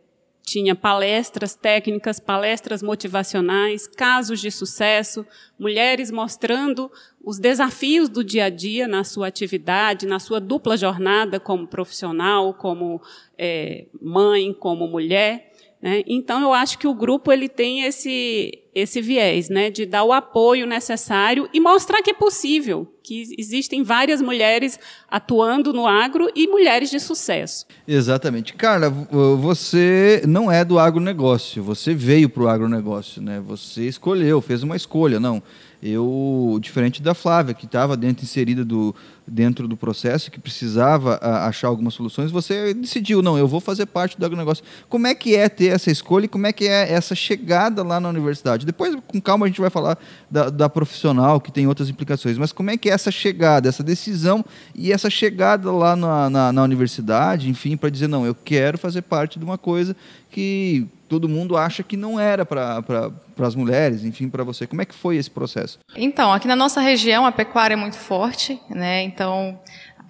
tinha 0.43 0.75
palestras 0.75 1.55
técnicas, 1.55 2.19
palestras 2.19 2.83
motivacionais, 2.83 3.87
casos 3.87 4.41
de 4.41 4.51
sucesso, 4.51 5.25
mulheres 5.57 6.11
mostrando 6.11 6.91
os 7.23 7.39
desafios 7.39 8.09
do 8.09 8.25
dia 8.25 8.43
a 8.43 8.49
dia 8.49 8.85
na 8.85 9.05
sua 9.05 9.27
atividade, 9.27 10.05
na 10.05 10.19
sua 10.19 10.41
dupla 10.41 10.75
jornada 10.75 11.39
como 11.39 11.65
profissional, 11.65 12.53
como 12.53 13.01
é, 13.37 13.85
mãe, 14.01 14.53
como 14.53 14.85
mulher. 14.85 15.52
Né? 15.83 16.01
Então, 16.07 16.41
eu 16.41 16.53
acho 16.53 16.79
que 16.79 16.87
o 16.87 16.93
grupo 16.93 17.29
ele 17.29 17.49
tem 17.49 17.83
esse, 17.83 18.57
esse 18.73 19.01
viés 19.01 19.49
né? 19.49 19.69
de 19.69 19.85
dar 19.85 20.05
o 20.05 20.13
apoio 20.13 20.65
necessário 20.65 21.49
e 21.53 21.59
mostrar 21.59 22.01
que 22.01 22.11
é 22.11 22.13
possível, 22.13 22.87
que 23.03 23.35
existem 23.37 23.83
várias 23.83 24.21
mulheres 24.21 24.79
atuando 25.11 25.73
no 25.73 25.85
agro 25.85 26.31
e 26.33 26.47
mulheres 26.47 26.89
de 26.89 27.01
sucesso. 27.01 27.65
Exatamente. 27.85 28.53
Carla, 28.53 28.89
você 28.89 30.23
não 30.25 30.49
é 30.49 30.63
do 30.63 30.79
agronegócio, 30.79 31.61
você 31.61 31.93
veio 31.93 32.29
para 32.29 32.43
o 32.43 32.47
agronegócio, 32.47 33.21
né? 33.21 33.43
você 33.45 33.85
escolheu, 33.85 34.39
fez 34.39 34.63
uma 34.63 34.77
escolha, 34.77 35.19
não 35.19 35.43
eu, 35.83 36.57
diferente 36.61 37.01
da 37.01 37.13
Flávia, 37.13 37.53
que 37.53 37.65
estava 37.65 37.97
dentro, 37.97 38.23
inserida 38.23 38.63
do, 38.63 38.95
dentro 39.27 39.67
do 39.67 39.77
processo, 39.77 40.29
que 40.29 40.39
precisava 40.39 41.15
a, 41.15 41.47
achar 41.47 41.67
algumas 41.67 41.93
soluções, 41.93 42.31
você 42.31 42.73
decidiu, 42.73 43.21
não, 43.21 43.37
eu 43.37 43.47
vou 43.47 43.59
fazer 43.59 43.85
parte 43.85 44.17
do 44.17 44.25
agronegócio. 44.25 44.63
Como 44.89 45.07
é 45.07 45.15
que 45.15 45.35
é 45.35 45.47
ter 45.49 45.67
essa 45.67 45.89
escolha 45.89 46.25
e 46.25 46.27
como 46.27 46.47
é 46.47 46.53
que 46.53 46.65
é 46.65 46.91
essa 46.91 47.15
chegada 47.15 47.83
lá 47.83 47.99
na 47.99 48.09
universidade? 48.09 48.65
Depois, 48.65 48.95
com 49.07 49.21
calma, 49.21 49.45
a 49.45 49.49
gente 49.49 49.61
vai 49.61 49.69
falar 49.69 49.97
da, 50.29 50.49
da 50.49 50.69
profissional, 50.69 51.39
que 51.39 51.51
tem 51.51 51.67
outras 51.67 51.89
implicações, 51.89 52.37
mas 52.37 52.51
como 52.51 52.69
é 52.69 52.77
que 52.77 52.89
é 52.89 52.93
essa 52.93 53.11
chegada, 53.11 53.69
essa 53.69 53.83
decisão 53.83 54.43
e 54.75 54.91
essa 54.91 55.09
chegada 55.09 55.71
lá 55.71 55.95
na, 55.95 56.29
na, 56.29 56.53
na 56.53 56.63
universidade, 56.63 57.49
enfim, 57.49 57.77
para 57.77 57.89
dizer, 57.89 58.07
não, 58.07 58.25
eu 58.25 58.35
quero 58.35 58.77
fazer 58.77 59.01
parte 59.01 59.39
de 59.39 59.45
uma 59.45 59.57
coisa 59.57 59.95
que 60.29 60.87
todo 61.07 61.29
mundo 61.29 61.55
acha 61.55 61.83
que 61.83 61.95
não 61.95 62.19
era 62.19 62.43
para 62.43 63.11
as 63.39 63.53
mulheres, 63.53 64.03
enfim, 64.03 64.27
para 64.27 64.43
você. 64.43 64.65
Como 64.65 64.81
é 64.81 64.85
que 64.85 64.95
foi 64.95 65.15
esse 65.15 65.29
processo? 65.29 65.77
Então, 65.95 66.33
aqui 66.33 66.47
na 66.47 66.55
nossa 66.55 66.81
região 66.81 67.23
a 67.23 67.31
pecuária 67.31 67.75
é 67.75 67.77
muito 67.77 67.97
forte, 67.97 68.59
né? 68.67 69.03
Então, 69.13 69.59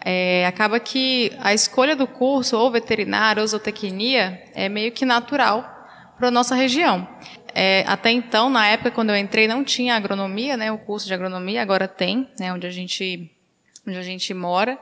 é, 0.04 0.46
acaba 0.46 0.80
que 0.80 1.32
a 1.40 1.54
escolha 1.54 1.96
do 1.96 2.08
curso, 2.08 2.58
ou 2.58 2.72
veterinária, 2.72 3.42
ou 3.42 3.48
zootecnia, 3.48 4.42
é 4.56 4.70
meio 4.70 4.92
que 4.92 5.06
natural 5.06 5.70
para 6.18 6.30
a 6.30 6.32
nossa 6.32 6.56
região. 6.56 7.08
É, 7.54 7.84
até 7.86 8.12
então, 8.12 8.50
na 8.50 8.68
época 8.68 8.92
quando 8.92 9.10
eu 9.10 9.18
entrei, 9.18 9.48
não 9.48 9.64
tinha 9.64 9.96
agronomia, 9.96 10.58
né? 10.58 10.72
O 10.72 10.78
curso 10.78 11.06
de 11.06 11.14
agronomia 11.14 11.62
agora 11.62 11.88
tem, 11.88 12.28
né? 12.40 12.52
Onde 12.54 12.66
a 12.66 12.72
gente, 12.72 13.30
onde 13.88 13.98
a 13.98 14.02
gente 14.02 14.34
mora. 14.34 14.80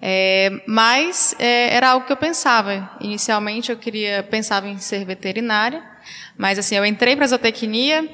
É, 0.00 0.50
mas 0.66 1.34
é, 1.38 1.74
era 1.74 1.90
algo 1.90 2.06
que 2.06 2.12
eu 2.12 2.16
pensava. 2.16 2.96
Inicialmente 3.00 3.70
eu 3.70 3.76
queria 3.76 4.22
pensava 4.22 4.68
em 4.68 4.78
ser 4.78 5.04
veterinária, 5.04 5.82
mas 6.36 6.58
assim 6.58 6.76
eu 6.76 6.84
entrei 6.86 7.16
para 7.16 7.24
a 7.24 7.28
zootecnia 7.28 8.08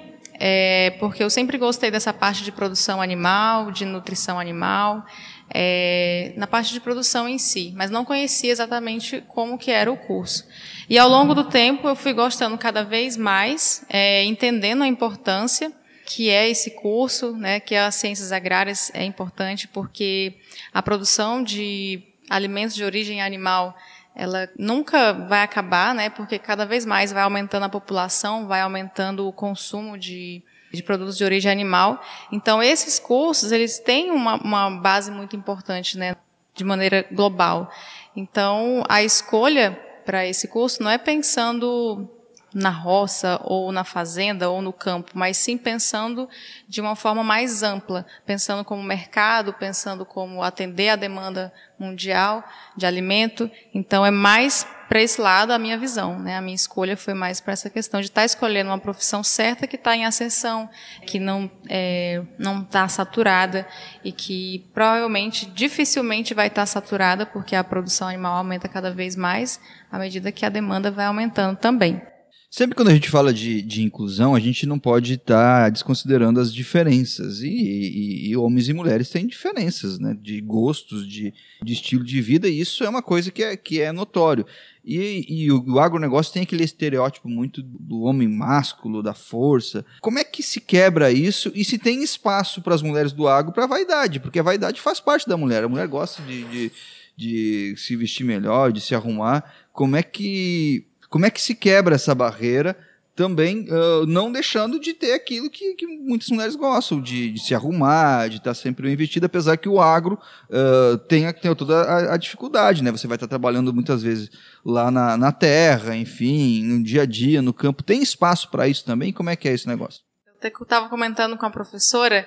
é, 0.45 0.91
porque 0.99 1.23
eu 1.23 1.31
sempre 1.31 1.57
gostei 1.57 1.89
dessa 1.89 2.13
parte 2.13 2.43
de 2.43 2.51
produção 2.51 3.01
animal, 3.01 3.71
de 3.71 3.85
nutrição 3.85 4.41
animal, 4.41 5.07
é, 5.49 6.33
na 6.37 6.49
parte 6.49 6.73
de 6.73 6.81
produção 6.81 7.29
em 7.29 7.39
si, 7.39 7.73
mas 7.77 7.93
não 7.93 8.05
conhecia 8.05 8.51
exatamente 8.51 9.23
como 9.29 9.57
que 9.57 9.71
era 9.71 9.89
o 9.89 9.97
curso. 9.97 10.45
E 10.91 10.99
ao 10.99 11.09
longo 11.09 11.33
do 11.33 11.45
tempo 11.45 11.87
eu 11.87 11.95
fui 11.95 12.13
gostando 12.13 12.59
cada 12.59 12.83
vez 12.83 13.17
mais, 13.17 13.87
é, 13.89 14.25
entendendo 14.25 14.83
a 14.83 14.89
importância 14.89 15.73
que 16.05 16.29
é 16.29 16.51
esse 16.51 16.73
curso, 16.73 17.37
né, 17.37 17.61
que 17.61 17.77
as 17.77 17.95
ciências 17.95 18.33
agrárias 18.33 18.91
é 18.95 19.05
importante 19.05 19.69
porque 19.69 20.35
a 20.75 20.83
produção 20.83 21.41
de 21.41 22.03
alimentos 22.29 22.75
de 22.75 22.83
origem 22.83 23.23
animal 23.23 23.77
ela 24.15 24.49
nunca 24.59 25.13
vai 25.13 25.43
acabar, 25.43 25.95
né, 25.95 26.11
porque 26.11 26.39
cada 26.39 26.67
vez 26.67 26.85
mais 26.85 27.13
vai 27.13 27.23
aumentando 27.23 27.65
a 27.65 27.69
população, 27.69 28.47
vai 28.47 28.61
aumentando 28.61 29.27
o 29.27 29.33
consumo 29.33 29.97
de, 29.97 30.43
de 30.73 30.83
produtos 30.83 31.17
de 31.17 31.25
origem 31.25 31.51
animal. 31.51 32.03
Então 32.31 32.63
esses 32.63 32.99
cursos 32.99 33.53
eles 33.53 33.79
têm 33.79 34.11
uma, 34.11 34.37
uma 34.37 34.71
base 34.71 35.11
muito 35.11 35.35
importante, 35.35 35.97
né, 35.97 36.15
de 36.55 36.65
maneira 36.65 37.07
global. 37.11 37.71
Então 38.15 38.85
a 38.89 39.03
escolha 39.03 39.79
para 40.05 40.27
esse 40.27 40.49
curso 40.49 40.83
não 40.83 40.91
é 40.91 40.99
pensando 40.99 42.09
na 42.55 42.71
roça 42.71 43.41
ou 43.45 43.73
na 43.73 43.85
fazenda 43.85 44.51
ou 44.51 44.61
no 44.61 44.73
campo, 44.73 45.13
mas 45.15 45.37
sim 45.37 45.57
pensando 45.57 46.29
de 46.69 46.81
uma 46.81 46.95
forma 46.95 47.23
mais 47.23 47.63
ampla, 47.63 48.07
pensando 48.27 48.65
como 48.65 48.83
mercado, 48.83 49.53
pensando 49.53 50.05
como 50.05 50.43
atender 50.43 50.91
a 50.91 50.97
demanda 50.97 51.53
mundial 51.79 52.45
de 52.77 52.87
alimento. 52.87 53.51
Então 53.75 54.05
é 54.05 54.11
mais 54.11 54.67
para 54.89 55.01
esse 55.01 55.21
lado 55.21 55.53
a 55.53 55.59
minha 55.59 55.79
visão, 55.79 56.19
né? 56.19 56.37
A 56.37 56.43
minha 56.43 56.55
escolha 56.55 56.97
foi 56.99 57.15
mais 57.15 57.41
para 57.41 57.55
essa 57.55 57.71
questão 57.71 58.01
de 58.01 58.09
estar 58.09 58.21
tá 58.21 58.25
escolhendo 58.27 58.69
uma 58.69 58.79
profissão 58.79 59.25
certa 59.25 59.67
que 59.67 59.77
está 59.77 59.97
em 59.97 60.05
ascensão, 60.05 60.69
que 61.07 61.19
não 61.19 61.51
é, 61.69 62.23
não 62.39 62.61
está 62.61 62.87
saturada 62.89 63.67
e 64.05 64.13
que 64.13 64.71
provavelmente 64.75 65.47
dificilmente 65.47 66.35
vai 66.35 66.49
estar 66.49 66.63
tá 66.63 66.67
saturada 66.67 67.25
porque 67.25 67.57
a 67.57 67.65
produção 67.65 68.09
animal 68.09 68.37
aumenta 68.37 68.69
cada 68.69 68.91
vez 68.91 69.17
mais 69.17 69.59
à 69.91 69.99
medida 69.99 70.31
que 70.31 70.45
a 70.45 70.51
demanda 70.51 70.91
vai 70.91 71.07
aumentando 71.07 71.57
também. 71.57 72.12
Sempre 72.55 72.77
quando 72.77 72.89
a 72.89 72.93
gente 72.93 73.09
fala 73.09 73.33
de, 73.33 73.63
de 73.63 73.83
inclusão, 73.83 74.35
a 74.35 74.39
gente 74.39 74.67
não 74.67 74.79
pode 74.79 75.15
estar 75.15 75.65
tá 75.65 75.69
desconsiderando 75.71 76.39
as 76.39 76.53
diferenças. 76.53 77.41
E, 77.41 77.49
e, 77.49 78.29
e, 78.29 78.37
homens 78.37 78.69
e 78.69 78.75
mulheres 78.75 79.09
têm 79.09 79.27
diferenças, 79.27 79.99
né? 79.99 80.15
De 80.21 80.39
gostos, 80.43 81.09
de, 81.09 81.33
de 81.63 81.73
estilo 81.73 82.05
de 82.05 82.21
vida, 82.21 82.47
e 82.47 82.61
isso 82.61 82.85
é 82.85 82.91
uma 82.91 83.01
coisa 83.01 83.31
que 83.31 83.43
é, 83.43 83.57
que 83.57 83.81
é 83.81 83.91
notório. 83.91 84.45
E, 84.85 85.25
e 85.27 85.51
o, 85.51 85.65
o 85.67 85.81
agronegócio 85.81 86.31
tem 86.31 86.43
aquele 86.43 86.63
estereótipo 86.63 87.27
muito 87.27 87.63
do 87.63 88.03
homem 88.03 88.29
másculo, 88.29 89.03
da 89.03 89.15
força. 89.15 89.83
Como 90.03 90.19
é 90.19 90.25
que 90.25 90.43
se 90.43 90.61
quebra 90.61 91.11
isso 91.11 91.51
e 91.55 91.65
se 91.65 91.79
tem 91.79 92.03
espaço 92.03 92.61
para 92.61 92.75
as 92.75 92.83
mulheres 92.83 93.13
do 93.13 93.27
agro 93.27 93.55
para 93.55 93.65
a 93.65 93.69
vaidade? 93.69 94.21
Porque 94.21 94.39
a 94.39 94.43
vaidade 94.43 94.79
faz 94.79 95.01
parte 95.01 95.27
da 95.27 95.39
mulher. 95.39 95.65
A 95.65 95.69
mulher 95.71 95.89
gosta 95.89 96.21
de, 96.21 96.45
de, 96.45 96.73
de 97.17 97.75
se 97.79 97.97
vestir 97.97 98.25
melhor, 98.25 98.73
de 98.73 98.83
se 98.83 98.95
arrumar. 98.95 99.43
Como 99.73 99.97
é 99.97 100.03
que 100.03 100.92
como 101.13 101.27
é 101.27 101.31
que 101.31 101.43
se 101.43 101.55
quebra 101.55 101.95
essa 101.95 102.15
barreira? 102.15 102.75
Também 103.15 103.69
uh, 103.69 104.07
não 104.07 104.33
deixando 104.33 104.81
de 104.81 104.95
ter 104.95 105.13
aquilo 105.13 105.51
que, 105.51 105.75
que 105.75 105.87
muitas 105.87 106.31
mulheres 106.31 106.57
gostam, 106.57 107.03
de, 107.03 107.31
de 107.31 107.39
se 107.39 107.55
arrumar, 107.55 108.31
de 108.31 108.39
estar 108.39 108.55
sempre 108.55 108.87
bem 108.87 108.97
vestida, 108.97 109.27
apesar 109.27 109.59
que 109.59 109.69
o 109.69 109.79
agro 109.79 110.19
uh, 110.49 111.55
toda 111.55 111.83
a, 111.83 112.15
a, 112.15 112.17
dificuldade, 112.17 112.83
né? 112.83 112.91
Você 112.91 113.07
vai 113.07 113.17
estar 113.17 113.29
trabalhando 113.29 113.75
muitas 113.75 114.03
vezes 114.03 114.31
lá 114.65 114.91
na, 114.91 115.19
na 115.19 115.31
terra, 115.31 115.95
enfim, 115.95 116.65
no 116.65 116.83
dia 116.83 117.03
a 117.03 117.07
dia, 117.07 117.43
no 117.43 117.53
campo. 117.53 117.83
Tem 117.83 118.03
espaço 118.03 118.51
para 118.51 118.67
isso 118.67 118.83
também? 118.83 119.13
Como 119.13 119.29
é 119.29 119.37
que 119.37 119.47
é 119.47 119.53
esse 119.53 119.69
negócio? 119.69 120.01
Eu 120.43 120.49
estava 120.63 120.89
comentando 120.89 121.37
com 121.37 121.45
a 121.45 121.51
professora 121.51 122.27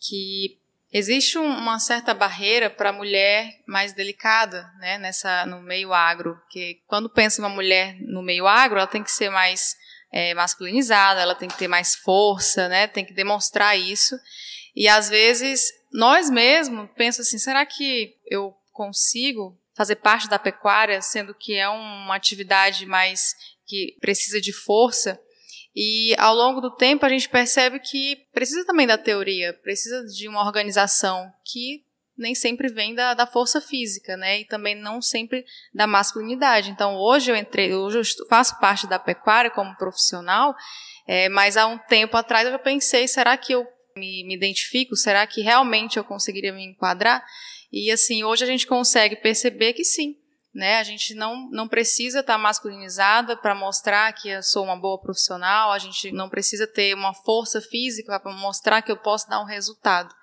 que 0.00 0.58
Existe 0.90 1.36
uma 1.36 1.78
certa 1.78 2.14
barreira 2.14 2.70
para 2.70 2.88
a 2.88 2.92
mulher 2.92 3.60
mais 3.66 3.92
delicada, 3.92 4.70
né, 4.78 4.96
nessa 4.96 5.44
no 5.44 5.60
meio 5.60 5.92
agro, 5.92 6.40
que 6.48 6.80
quando 6.86 7.10
pensa 7.10 7.42
uma 7.42 7.48
mulher 7.48 7.96
no 8.00 8.22
meio 8.22 8.46
agro, 8.46 8.78
ela 8.78 8.86
tem 8.86 9.02
que 9.02 9.10
ser 9.10 9.28
mais 9.28 9.76
é, 10.10 10.32
masculinizada, 10.32 11.20
ela 11.20 11.34
tem 11.34 11.48
que 11.48 11.58
ter 11.58 11.68
mais 11.68 11.94
força, 11.94 12.68
né, 12.68 12.86
tem 12.86 13.04
que 13.04 13.12
demonstrar 13.12 13.78
isso. 13.78 14.18
E 14.74 14.88
às 14.88 15.10
vezes 15.10 15.70
nós 15.92 16.30
mesmos 16.30 16.88
pensamos 16.96 17.28
assim, 17.28 17.38
será 17.38 17.66
que 17.66 18.14
eu 18.26 18.56
consigo 18.72 19.58
fazer 19.76 19.96
parte 19.96 20.26
da 20.26 20.38
pecuária, 20.38 21.02
sendo 21.02 21.34
que 21.34 21.54
é 21.54 21.68
uma 21.68 22.16
atividade 22.16 22.86
mais 22.86 23.34
que 23.66 23.94
precisa 24.00 24.40
de 24.40 24.52
força? 24.52 25.20
E 25.74 26.14
ao 26.18 26.34
longo 26.34 26.60
do 26.60 26.74
tempo 26.74 27.06
a 27.06 27.08
gente 27.08 27.28
percebe 27.28 27.78
que 27.78 28.16
precisa 28.32 28.64
também 28.66 28.86
da 28.86 28.98
teoria, 28.98 29.52
precisa 29.62 30.04
de 30.04 30.28
uma 30.28 30.44
organização 30.44 31.30
que 31.44 31.84
nem 32.18 32.34
sempre 32.34 32.68
vem 32.68 32.94
da, 32.94 33.14
da 33.14 33.26
força 33.26 33.60
física, 33.60 34.16
né? 34.16 34.40
E 34.40 34.44
também 34.44 34.74
não 34.74 35.00
sempre 35.00 35.44
da 35.72 35.86
masculinidade. 35.86 36.70
Então 36.70 36.96
hoje 36.96 37.30
eu 37.30 37.36
entrei, 37.36 37.72
hoje 37.72 37.98
eu 37.98 38.26
faço 38.28 38.58
parte 38.58 38.88
da 38.88 38.98
pecuária 38.98 39.50
como 39.50 39.76
profissional, 39.76 40.54
é, 41.06 41.28
mas 41.28 41.56
há 41.56 41.66
um 41.66 41.78
tempo 41.78 42.16
atrás 42.16 42.48
eu 42.48 42.58
pensei, 42.58 43.06
será 43.06 43.36
que 43.36 43.52
eu 43.52 43.64
me, 43.96 44.24
me 44.26 44.34
identifico? 44.34 44.96
Será 44.96 45.26
que 45.26 45.40
realmente 45.40 45.96
eu 45.96 46.04
conseguiria 46.04 46.52
me 46.52 46.64
enquadrar? 46.64 47.24
E 47.72 47.90
assim, 47.90 48.24
hoje 48.24 48.42
a 48.42 48.46
gente 48.46 48.66
consegue 48.66 49.16
perceber 49.16 49.74
que 49.74 49.84
sim, 49.84 50.16
né? 50.54 50.78
A 50.78 50.82
gente 50.82 51.14
não, 51.14 51.48
não 51.50 51.68
precisa 51.68 52.20
estar 52.20 52.34
tá 52.34 52.38
masculinizada 52.38 53.36
para 53.36 53.54
mostrar 53.54 54.12
que 54.12 54.28
eu 54.28 54.42
sou 54.42 54.64
uma 54.64 54.76
boa 54.76 55.00
profissional, 55.00 55.72
a 55.72 55.78
gente 55.78 56.10
não 56.12 56.28
precisa 56.28 56.66
ter 56.66 56.94
uma 56.94 57.14
força 57.14 57.60
física 57.60 58.18
para 58.18 58.32
mostrar 58.32 58.82
que 58.82 58.90
eu 58.90 58.96
posso 58.96 59.28
dar 59.28 59.40
um 59.40 59.46
resultado. 59.46 60.14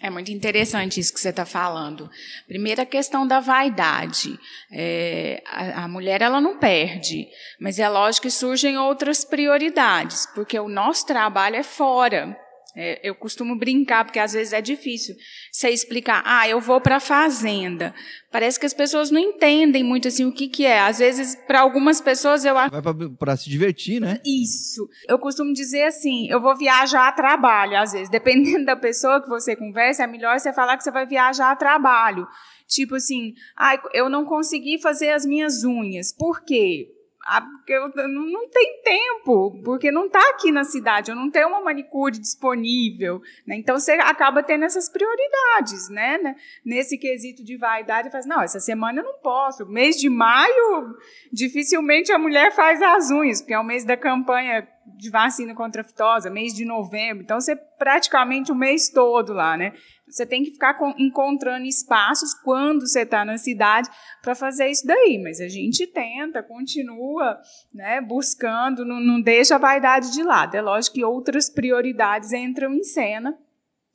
É 0.00 0.10
muito 0.10 0.30
interessante 0.30 1.00
isso 1.00 1.12
que 1.12 1.20
você 1.20 1.30
está 1.30 1.46
falando. 1.46 2.10
Primeira 2.46 2.84
questão 2.84 3.26
da 3.26 3.40
vaidade. 3.40 4.38
É, 4.70 5.42
a, 5.46 5.84
a, 5.84 5.88
mulher 5.88 6.20
ela 6.20 6.40
não 6.40 6.58
perde, 6.58 7.26
mas 7.58 7.78
é 7.78 7.88
lógico 7.88 8.26
que 8.26 8.30
surgem 8.30 8.76
outras 8.76 9.24
prioridades, 9.24 10.26
porque 10.34 10.58
o 10.58 10.68
nosso 10.68 11.06
trabalho 11.06 11.56
é 11.56 11.62
fora. 11.62 12.38
É, 12.76 13.00
eu 13.02 13.14
costumo 13.14 13.56
brincar, 13.56 14.04
porque 14.04 14.18
às 14.18 14.34
vezes 14.34 14.52
é 14.52 14.60
difícil 14.60 15.16
você 15.56 15.70
explicar, 15.70 16.22
ah, 16.26 16.46
eu 16.46 16.60
vou 16.60 16.82
para 16.82 16.96
a 16.96 17.00
fazenda. 17.00 17.94
Parece 18.30 18.60
que 18.60 18.66
as 18.66 18.74
pessoas 18.74 19.10
não 19.10 19.18
entendem 19.18 19.82
muito 19.82 20.06
assim 20.06 20.26
o 20.26 20.32
que, 20.32 20.48
que 20.48 20.66
é. 20.66 20.80
Às 20.80 20.98
vezes, 20.98 21.34
para 21.46 21.60
algumas 21.60 21.98
pessoas, 21.98 22.44
eu 22.44 22.58
acho. 22.58 22.78
Vai 22.78 23.08
para 23.18 23.36
se 23.38 23.48
divertir, 23.48 23.98
né? 23.98 24.20
Isso. 24.22 24.86
Eu 25.08 25.18
costumo 25.18 25.54
dizer 25.54 25.84
assim: 25.84 26.28
eu 26.28 26.42
vou 26.42 26.54
viajar 26.54 27.08
a 27.08 27.12
trabalho, 27.12 27.78
às 27.78 27.92
vezes. 27.92 28.10
Dependendo 28.16 28.66
da 28.66 28.76
pessoa 28.76 29.22
que 29.22 29.30
você 29.30 29.56
conversa, 29.56 30.04
é 30.04 30.06
melhor 30.06 30.38
você 30.38 30.52
falar 30.52 30.76
que 30.76 30.84
você 30.84 30.90
vai 30.90 31.06
viajar 31.06 31.50
a 31.50 31.56
trabalho. 31.56 32.26
Tipo 32.68 32.96
assim, 32.96 33.32
ah, 33.56 33.80
eu 33.94 34.10
não 34.10 34.26
consegui 34.26 34.78
fazer 34.78 35.10
as 35.12 35.24
minhas 35.24 35.64
unhas. 35.64 36.12
Por 36.12 36.44
quê? 36.44 36.95
Ah, 37.28 37.40
porque 37.40 37.72
eu, 37.72 37.88
não, 38.08 38.48
tem 38.48 38.80
tempo, 38.84 39.60
porque 39.64 39.90
não 39.90 40.06
está 40.06 40.20
aqui 40.30 40.52
na 40.52 40.62
cidade, 40.62 41.10
eu 41.10 41.16
não 41.16 41.28
tenho 41.28 41.48
uma 41.48 41.60
manicure 41.60 42.16
disponível. 42.18 43.20
Né? 43.44 43.56
Então 43.56 43.78
você 43.78 43.92
acaba 43.92 44.44
tendo 44.44 44.64
essas 44.64 44.88
prioridades, 44.88 45.88
né? 45.90 46.18
né? 46.18 46.36
Nesse 46.64 46.96
quesito 46.96 47.44
de 47.44 47.56
vaidade, 47.56 48.10
faz, 48.10 48.26
não, 48.26 48.42
essa 48.42 48.60
semana 48.60 49.00
eu 49.00 49.04
não 49.04 49.18
posso. 49.20 49.66
Mês 49.66 49.96
de 49.96 50.08
maio, 50.08 50.96
dificilmente 51.32 52.12
a 52.12 52.18
mulher 52.18 52.52
faz 52.54 52.80
as 52.80 53.10
unhas, 53.10 53.40
porque 53.40 53.54
é 53.54 53.58
o 53.58 53.64
mês 53.64 53.84
da 53.84 53.96
campanha 53.96 54.68
de 54.96 55.10
vacina 55.10 55.54
contra 55.54 55.82
a 55.82 55.84
fitosa, 55.84 56.30
mês 56.30 56.54
de 56.54 56.64
novembro. 56.64 57.24
Então 57.24 57.40
você 57.40 57.56
praticamente 57.56 58.52
o 58.52 58.54
mês 58.54 58.88
todo 58.88 59.32
lá, 59.32 59.56
né? 59.56 59.72
Você 60.16 60.24
tem 60.24 60.42
que 60.42 60.52
ficar 60.52 60.78
encontrando 60.96 61.66
espaços 61.66 62.32
quando 62.32 62.86
você 62.86 63.02
está 63.02 63.22
na 63.22 63.36
cidade 63.36 63.90
para 64.22 64.34
fazer 64.34 64.70
isso 64.70 64.86
daí. 64.86 65.20
Mas 65.22 65.42
a 65.42 65.48
gente 65.48 65.86
tenta, 65.86 66.42
continua 66.42 67.38
né, 67.72 68.00
buscando, 68.00 68.82
não, 68.82 68.98
não 68.98 69.20
deixa 69.20 69.56
a 69.56 69.58
vaidade 69.58 70.10
de 70.12 70.22
lado. 70.22 70.54
É 70.54 70.62
lógico 70.62 70.94
que 70.94 71.04
outras 71.04 71.50
prioridades 71.50 72.32
entram 72.32 72.72
em 72.72 72.82
cena. 72.82 73.36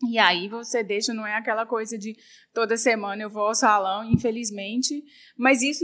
E 0.07 0.19
aí 0.19 0.47
você 0.47 0.83
deixa, 0.83 1.11
não 1.11 1.25
é 1.25 1.35
aquela 1.35 1.65
coisa 1.65 1.97
de 1.97 2.15
toda 2.53 2.77
semana 2.77 3.23
eu 3.23 3.29
vou 3.29 3.47
ao 3.47 3.55
salão, 3.55 4.03
infelizmente. 4.03 5.03
Mas 5.35 5.63
isso 5.63 5.83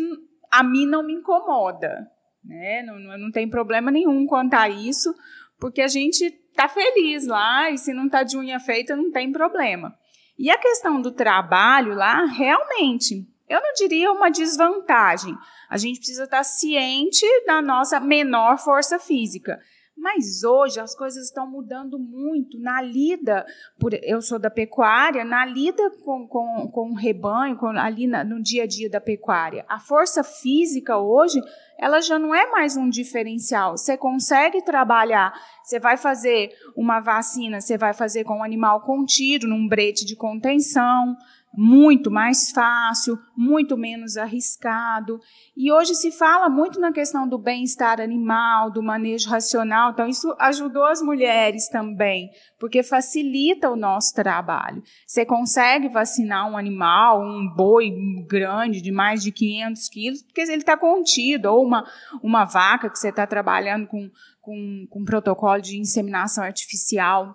a 0.51 0.61
mim 0.61 0.85
não 0.85 1.01
me 1.01 1.13
incomoda. 1.13 2.07
Né? 2.45 2.83
Não, 2.83 2.99
não, 3.17 3.31
tem 3.31 3.49
problema 3.49 3.89
nenhum 3.89 4.27
quanto 4.27 4.53
a 4.53 4.69
isso, 4.69 5.15
porque 5.59 5.81
a 5.81 5.87
gente 5.87 6.29
tá 6.55 6.69
feliz 6.69 7.25
lá 7.25 7.71
e 7.71 7.77
se 7.79 7.91
não 7.91 8.07
tá 8.07 8.21
de 8.21 8.37
unha 8.37 8.59
feita 8.59 8.95
não 8.95 9.11
tem 9.11 9.31
problema. 9.31 9.97
E 10.37 10.51
a 10.51 10.57
questão 10.57 11.01
do 11.01 11.11
trabalho 11.11 11.95
lá, 11.95 12.25
realmente, 12.25 13.27
eu 13.49 13.61
não 13.61 13.73
diria 13.73 14.11
uma 14.11 14.29
desvantagem. 14.29 15.35
A 15.69 15.77
gente 15.77 15.97
precisa 15.97 16.25
estar 16.25 16.43
ciente 16.43 17.25
da 17.45 17.61
nossa 17.61 17.99
menor 17.99 18.57
força 18.57 18.99
física. 18.99 19.59
Mas 19.97 20.43
hoje 20.43 20.79
as 20.79 20.93
coisas 20.93 21.25
estão 21.25 21.49
mudando 21.49 21.97
muito 21.97 22.59
na 22.59 22.79
lida, 22.81 23.43
por, 23.79 23.93
eu 24.03 24.21
sou 24.21 24.37
da 24.37 24.49
pecuária, 24.49 25.25
na 25.25 25.43
lida 25.43 25.89
com, 26.05 26.27
com, 26.27 26.69
com 26.71 26.91
o 26.91 26.95
rebanho, 26.95 27.57
com, 27.57 27.69
ali 27.69 28.05
na, 28.05 28.23
no 28.23 28.41
dia 28.41 28.63
a 28.63 28.67
dia 28.67 28.87
da 28.87 29.01
pecuária. 29.01 29.65
A 29.67 29.79
força 29.79 30.23
física 30.23 30.99
hoje, 30.99 31.41
ela 31.79 31.99
já 31.99 32.19
não 32.19 32.33
é 32.33 32.49
mais 32.51 32.77
um 32.77 32.87
diferencial. 32.87 33.75
Você 33.75 33.97
consegue 33.97 34.61
trabalhar, 34.61 35.33
você 35.63 35.79
vai 35.79 35.97
fazer 35.97 36.51
uma 36.75 36.99
vacina, 36.99 37.59
você 37.59 37.75
vai 37.75 37.91
fazer 37.91 38.23
com 38.23 38.39
o 38.39 38.43
animal 38.43 38.81
contido, 38.81 39.47
num 39.47 39.67
brete 39.67 40.05
de 40.05 40.15
contenção, 40.15 41.17
muito 41.53 42.11
mais 42.11 42.51
fácil, 42.51 43.17
muito 43.35 43.75
menos 43.75 44.15
arriscado. 44.15 45.19
E 45.55 45.71
hoje 45.71 45.95
se 45.95 46.11
fala 46.11 46.49
muito 46.49 46.79
na 46.79 46.91
questão 46.91 47.27
do 47.27 47.37
bem-estar 47.37 47.99
animal, 47.99 48.69
do 48.69 48.83
manejo 48.83 49.29
racional, 49.29 49.91
então 49.91 50.07
isso 50.07 50.35
ajudou 50.39 50.85
as 50.85 51.01
mulheres 51.01 51.67
também, 51.67 52.29
porque 52.59 52.83
facilita 52.83 53.71
o 53.71 53.75
nosso 53.75 54.13
trabalho. 54.13 54.83
Você 55.05 55.25
consegue 55.25 55.89
vacinar 55.89 56.49
um 56.49 56.57
animal, 56.57 57.21
um 57.21 57.49
boi 57.55 57.91
grande 58.27 58.81
de 58.81 58.91
mais 58.91 59.23
de 59.23 59.31
500 59.31 59.89
quilos, 59.89 60.23
porque 60.23 60.41
ele 60.41 60.57
está 60.57 60.77
contido, 60.77 61.47
ou 61.47 61.65
uma, 61.65 61.83
uma 62.21 62.45
vaca 62.45 62.89
que 62.89 62.99
você 62.99 63.09
está 63.09 63.25
trabalhando 63.25 63.87
com, 63.87 64.09
com, 64.41 64.85
com 64.89 65.05
protocolo 65.05 65.61
de 65.61 65.79
inseminação 65.79 66.43
artificial 66.43 67.33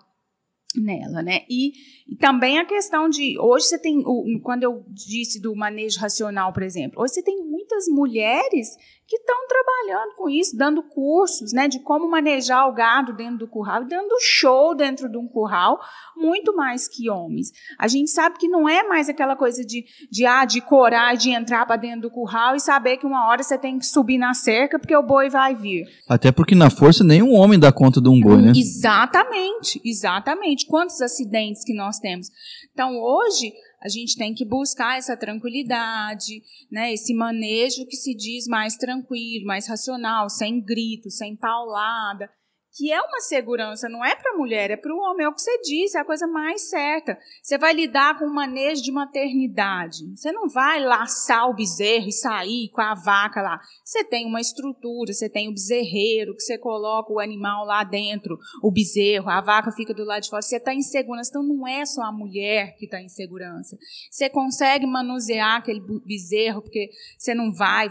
nela, 0.80 1.22
né? 1.22 1.42
E, 1.48 1.72
e, 2.08 2.16
também 2.16 2.58
a 2.58 2.64
questão 2.64 3.08
de 3.08 3.38
hoje 3.38 3.66
você 3.66 3.78
tem, 3.78 4.02
o, 4.04 4.40
quando 4.42 4.62
eu 4.62 4.84
disse 4.88 5.40
do 5.40 5.54
manejo 5.54 5.98
racional, 6.00 6.52
por 6.52 6.62
exemplo, 6.62 7.02
hoje 7.02 7.14
você 7.14 7.22
tem 7.22 7.36
muitas 7.44 7.86
mulheres 7.88 8.76
que 9.12 9.16
estão 9.18 9.36
trabalhando 9.46 10.14
com 10.16 10.30
isso, 10.30 10.56
dando 10.56 10.82
cursos, 10.82 11.52
né, 11.52 11.68
de 11.68 11.80
como 11.80 12.08
manejar 12.08 12.66
o 12.66 12.72
gado 12.72 13.12
dentro 13.12 13.40
do 13.40 13.46
curral, 13.46 13.84
dando 13.84 14.16
show 14.18 14.74
dentro 14.74 15.06
de 15.06 15.18
um 15.18 15.28
curral, 15.28 15.78
muito 16.16 16.56
mais 16.56 16.88
que 16.88 17.10
homens. 17.10 17.52
A 17.78 17.86
gente 17.88 18.10
sabe 18.10 18.38
que 18.38 18.48
não 18.48 18.66
é 18.66 18.82
mais 18.88 19.10
aquela 19.10 19.36
coisa 19.36 19.62
de, 19.62 19.84
de 20.10 20.24
ah, 20.24 20.46
de 20.46 20.62
corar, 20.62 21.14
de 21.14 21.28
entrar 21.28 21.66
para 21.66 21.76
dentro 21.76 22.02
do 22.02 22.10
curral 22.10 22.56
e 22.56 22.60
saber 22.60 22.96
que 22.96 23.04
uma 23.04 23.28
hora 23.28 23.42
você 23.42 23.58
tem 23.58 23.78
que 23.78 23.84
subir 23.84 24.16
na 24.16 24.32
cerca 24.32 24.78
porque 24.78 24.96
o 24.96 25.02
boi 25.02 25.28
vai 25.28 25.54
vir. 25.54 25.84
Até 26.08 26.32
porque 26.32 26.54
na 26.54 26.70
força 26.70 27.04
nenhum 27.04 27.34
homem 27.34 27.58
dá 27.58 27.70
conta 27.70 28.00
de 28.00 28.08
um 28.08 28.18
boi, 28.18 28.40
né? 28.40 28.52
Exatamente, 28.56 29.78
exatamente. 29.84 30.66
Quantos 30.66 31.02
acidentes 31.02 31.62
que 31.64 31.74
nós 31.74 31.98
temos? 31.98 32.28
Então 32.72 32.98
hoje 32.98 33.52
a 33.82 33.88
gente 33.88 34.16
tem 34.16 34.32
que 34.34 34.44
buscar 34.44 34.96
essa 34.98 35.16
tranquilidade, 35.16 36.42
né, 36.70 36.92
esse 36.92 37.12
manejo 37.14 37.86
que 37.86 37.96
se 37.96 38.14
diz 38.14 38.46
mais 38.46 38.76
tranquilo, 38.76 39.46
mais 39.46 39.66
racional, 39.66 40.30
sem 40.30 40.60
grito, 40.60 41.10
sem 41.10 41.36
paulada 41.36 42.30
que 42.74 42.90
é 42.90 43.00
uma 43.00 43.20
segurança, 43.20 43.88
não 43.88 44.02
é 44.02 44.14
para 44.14 44.32
a 44.32 44.36
mulher, 44.36 44.70
é 44.70 44.76
para 44.76 44.94
o 44.94 44.98
homem. 44.98 45.26
É 45.26 45.28
o 45.28 45.34
que 45.34 45.42
você 45.42 45.60
disse, 45.60 45.98
é 45.98 46.00
a 46.00 46.04
coisa 46.04 46.26
mais 46.26 46.70
certa. 46.70 47.18
Você 47.42 47.58
vai 47.58 47.74
lidar 47.74 48.18
com 48.18 48.24
o 48.24 48.34
manejo 48.34 48.82
de 48.82 48.90
maternidade. 48.90 49.98
Você 50.16 50.32
não 50.32 50.48
vai 50.48 50.80
laçar 50.80 51.50
o 51.50 51.54
bezerro 51.54 52.08
e 52.08 52.12
sair 52.12 52.70
com 52.70 52.80
a 52.80 52.94
vaca 52.94 53.42
lá. 53.42 53.60
Você 53.84 54.02
tem 54.02 54.26
uma 54.26 54.40
estrutura, 54.40 55.12
você 55.12 55.28
tem 55.28 55.48
o 55.48 55.52
bezerreiro, 55.52 56.34
que 56.34 56.42
você 56.42 56.56
coloca 56.56 57.12
o 57.12 57.20
animal 57.20 57.66
lá 57.66 57.84
dentro, 57.84 58.38
o 58.62 58.70
bezerro, 58.70 59.28
a 59.28 59.42
vaca 59.42 59.70
fica 59.72 59.92
do 59.92 60.04
lado 60.04 60.22
de 60.22 60.30
fora. 60.30 60.40
Você 60.40 60.56
está 60.56 60.72
em 60.72 60.82
segurança. 60.82 61.30
Então 61.30 61.42
não 61.42 61.68
é 61.68 61.84
só 61.84 62.02
a 62.02 62.12
mulher 62.12 62.74
que 62.76 62.86
está 62.86 63.00
em 63.00 63.08
segurança. 63.08 63.76
Você 64.10 64.30
consegue 64.30 64.86
manusear 64.86 65.58
aquele 65.58 65.80
bezerro, 66.06 66.62
porque 66.62 66.90
você 67.18 67.34
não 67.34 67.52
vai, 67.52 67.88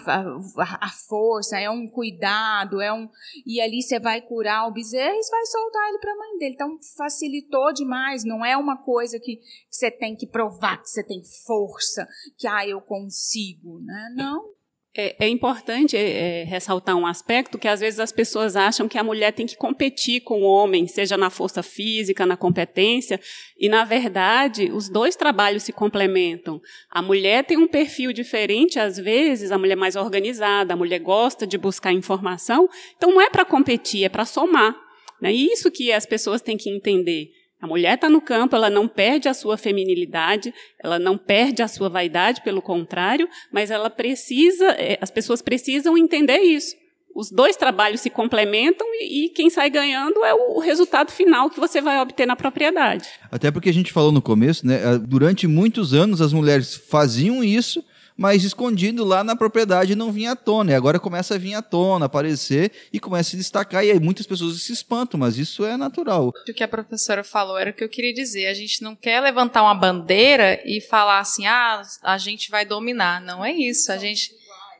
a 0.57 0.89
força, 1.07 1.59
é 1.59 1.69
um 1.69 1.87
cuidado, 1.87 2.81
é 2.81 2.91
um. 2.91 3.07
E 3.45 3.61
ali 3.61 3.83
você 3.83 3.99
vai 3.99 4.21
curar 4.21 4.67
o 4.67 4.70
o 4.71 4.77
e 4.77 5.29
vai 5.29 5.45
soltar 5.45 5.89
ele 5.89 5.99
para 5.99 6.13
a 6.13 6.17
mãe 6.17 6.37
dele. 6.37 6.53
Então 6.53 6.77
facilitou 6.97 7.73
demais, 7.73 8.23
não 8.23 8.45
é 8.45 8.55
uma 8.57 8.77
coisa 8.77 9.19
que, 9.19 9.37
que 9.37 9.45
você 9.69 9.91
tem 9.91 10.15
que 10.15 10.27
provar 10.27 10.81
que 10.81 10.89
você 10.89 11.03
tem 11.03 11.21
força, 11.45 12.07
que 12.37 12.47
ah, 12.47 12.67
eu 12.67 12.81
consigo, 12.81 13.79
né? 13.81 14.13
Não. 14.15 14.60
É, 14.93 15.25
é 15.25 15.29
importante 15.29 15.95
é, 15.95 16.41
é, 16.41 16.43
ressaltar 16.43 16.97
um 16.97 17.05
aspecto 17.05 17.57
que 17.57 17.67
às 17.69 17.79
vezes 17.79 17.97
as 17.97 18.11
pessoas 18.11 18.57
acham 18.57 18.89
que 18.89 18.97
a 18.97 19.03
mulher 19.03 19.31
tem 19.31 19.45
que 19.45 19.55
competir 19.55 20.19
com 20.19 20.41
o 20.41 20.45
homem, 20.45 20.85
seja 20.85 21.15
na 21.15 21.29
força 21.29 21.63
física, 21.63 22.25
na 22.25 22.35
competência, 22.35 23.17
e 23.57 23.69
na 23.69 23.85
verdade 23.85 24.69
os 24.69 24.89
dois 24.89 25.15
trabalhos 25.15 25.63
se 25.63 25.71
complementam. 25.71 26.61
A 26.89 27.01
mulher 27.01 27.45
tem 27.45 27.57
um 27.57 27.69
perfil 27.69 28.11
diferente, 28.11 28.79
às 28.79 28.97
vezes, 28.97 29.53
a 29.53 29.57
mulher 29.57 29.77
mais 29.77 29.95
organizada, 29.95 30.73
a 30.73 30.77
mulher 30.77 30.99
gosta 30.99 31.47
de 31.47 31.57
buscar 31.57 31.93
informação, 31.93 32.69
então 32.97 33.11
não 33.11 33.21
é 33.21 33.29
para 33.29 33.45
competir, 33.45 34.03
é 34.03 34.09
para 34.09 34.25
somar. 34.25 34.75
Né? 35.21 35.33
E 35.33 35.53
isso 35.53 35.71
que 35.71 35.93
as 35.93 36.05
pessoas 36.05 36.41
têm 36.41 36.57
que 36.57 36.69
entender. 36.69 37.31
A 37.61 37.67
mulher 37.67 37.93
está 37.93 38.09
no 38.09 38.19
campo, 38.19 38.55
ela 38.55 38.71
não 38.71 38.87
perde 38.87 39.29
a 39.29 39.33
sua 39.35 39.55
feminilidade, 39.55 40.51
ela 40.79 40.97
não 40.97 41.15
perde 41.15 41.61
a 41.61 41.67
sua 41.67 41.89
vaidade, 41.89 42.41
pelo 42.41 42.61
contrário, 42.61 43.29
mas 43.51 43.69
ela 43.69 43.89
precisa, 43.89 44.65
é, 44.71 44.97
as 44.99 45.11
pessoas 45.11 45.43
precisam 45.43 45.95
entender 45.95 46.39
isso. 46.39 46.75
Os 47.13 47.29
dois 47.29 47.55
trabalhos 47.55 48.01
se 48.01 48.09
complementam 48.09 48.87
e, 48.93 49.25
e 49.25 49.29
quem 49.29 49.49
sai 49.49 49.69
ganhando 49.69 50.23
é 50.23 50.33
o, 50.33 50.59
resultado 50.59 51.11
final 51.11 51.49
que 51.49 51.59
você 51.59 51.81
vai 51.81 51.99
obter 51.99 52.25
na 52.25 52.35
propriedade. 52.35 53.07
Até 53.29 53.51
porque 53.51 53.69
a 53.69 53.73
gente 53.73 53.91
falou 53.91 54.11
no 54.11 54.21
começo, 54.21 54.65
né? 54.65 54.79
Durante 54.97 55.45
muitos 55.45 55.93
anos 55.93 56.21
as 56.21 56.33
mulheres 56.33 56.73
faziam 56.75 57.43
isso 57.43 57.83
mas 58.17 58.43
escondido 58.43 59.03
lá 59.03 59.23
na 59.23 59.35
propriedade 59.35 59.95
não 59.95 60.11
vinha 60.11 60.31
à 60.31 60.35
tona. 60.35 60.71
E 60.71 60.75
agora 60.75 60.99
começa 60.99 61.35
a 61.35 61.37
vir 61.37 61.53
à 61.53 61.61
tona, 61.61 62.05
aparecer 62.05 62.71
e 62.91 62.99
começa 62.99 63.29
a 63.29 63.31
se 63.31 63.37
destacar. 63.37 63.83
E 63.83 63.91
aí 63.91 63.99
muitas 63.99 64.25
pessoas 64.25 64.61
se 64.61 64.73
espantam, 64.73 65.19
mas 65.19 65.37
isso 65.37 65.65
é 65.65 65.77
natural. 65.77 66.29
O 66.29 66.53
que 66.53 66.63
a 66.63 66.67
professora 66.67 67.23
falou 67.23 67.57
era 67.57 67.71
o 67.71 67.73
que 67.73 67.83
eu 67.83 67.89
queria 67.89 68.13
dizer. 68.13 68.47
A 68.47 68.53
gente 68.53 68.81
não 68.81 68.95
quer 68.95 69.19
levantar 69.21 69.63
uma 69.63 69.75
bandeira 69.75 70.61
e 70.65 70.81
falar 70.81 71.19
assim, 71.19 71.45
ah, 71.47 71.81
a 72.03 72.17
gente 72.17 72.49
vai 72.49 72.65
dominar. 72.65 73.21
Não 73.21 73.43
é 73.43 73.51
isso. 73.51 73.91
A 73.91 73.97
gente 73.97 74.31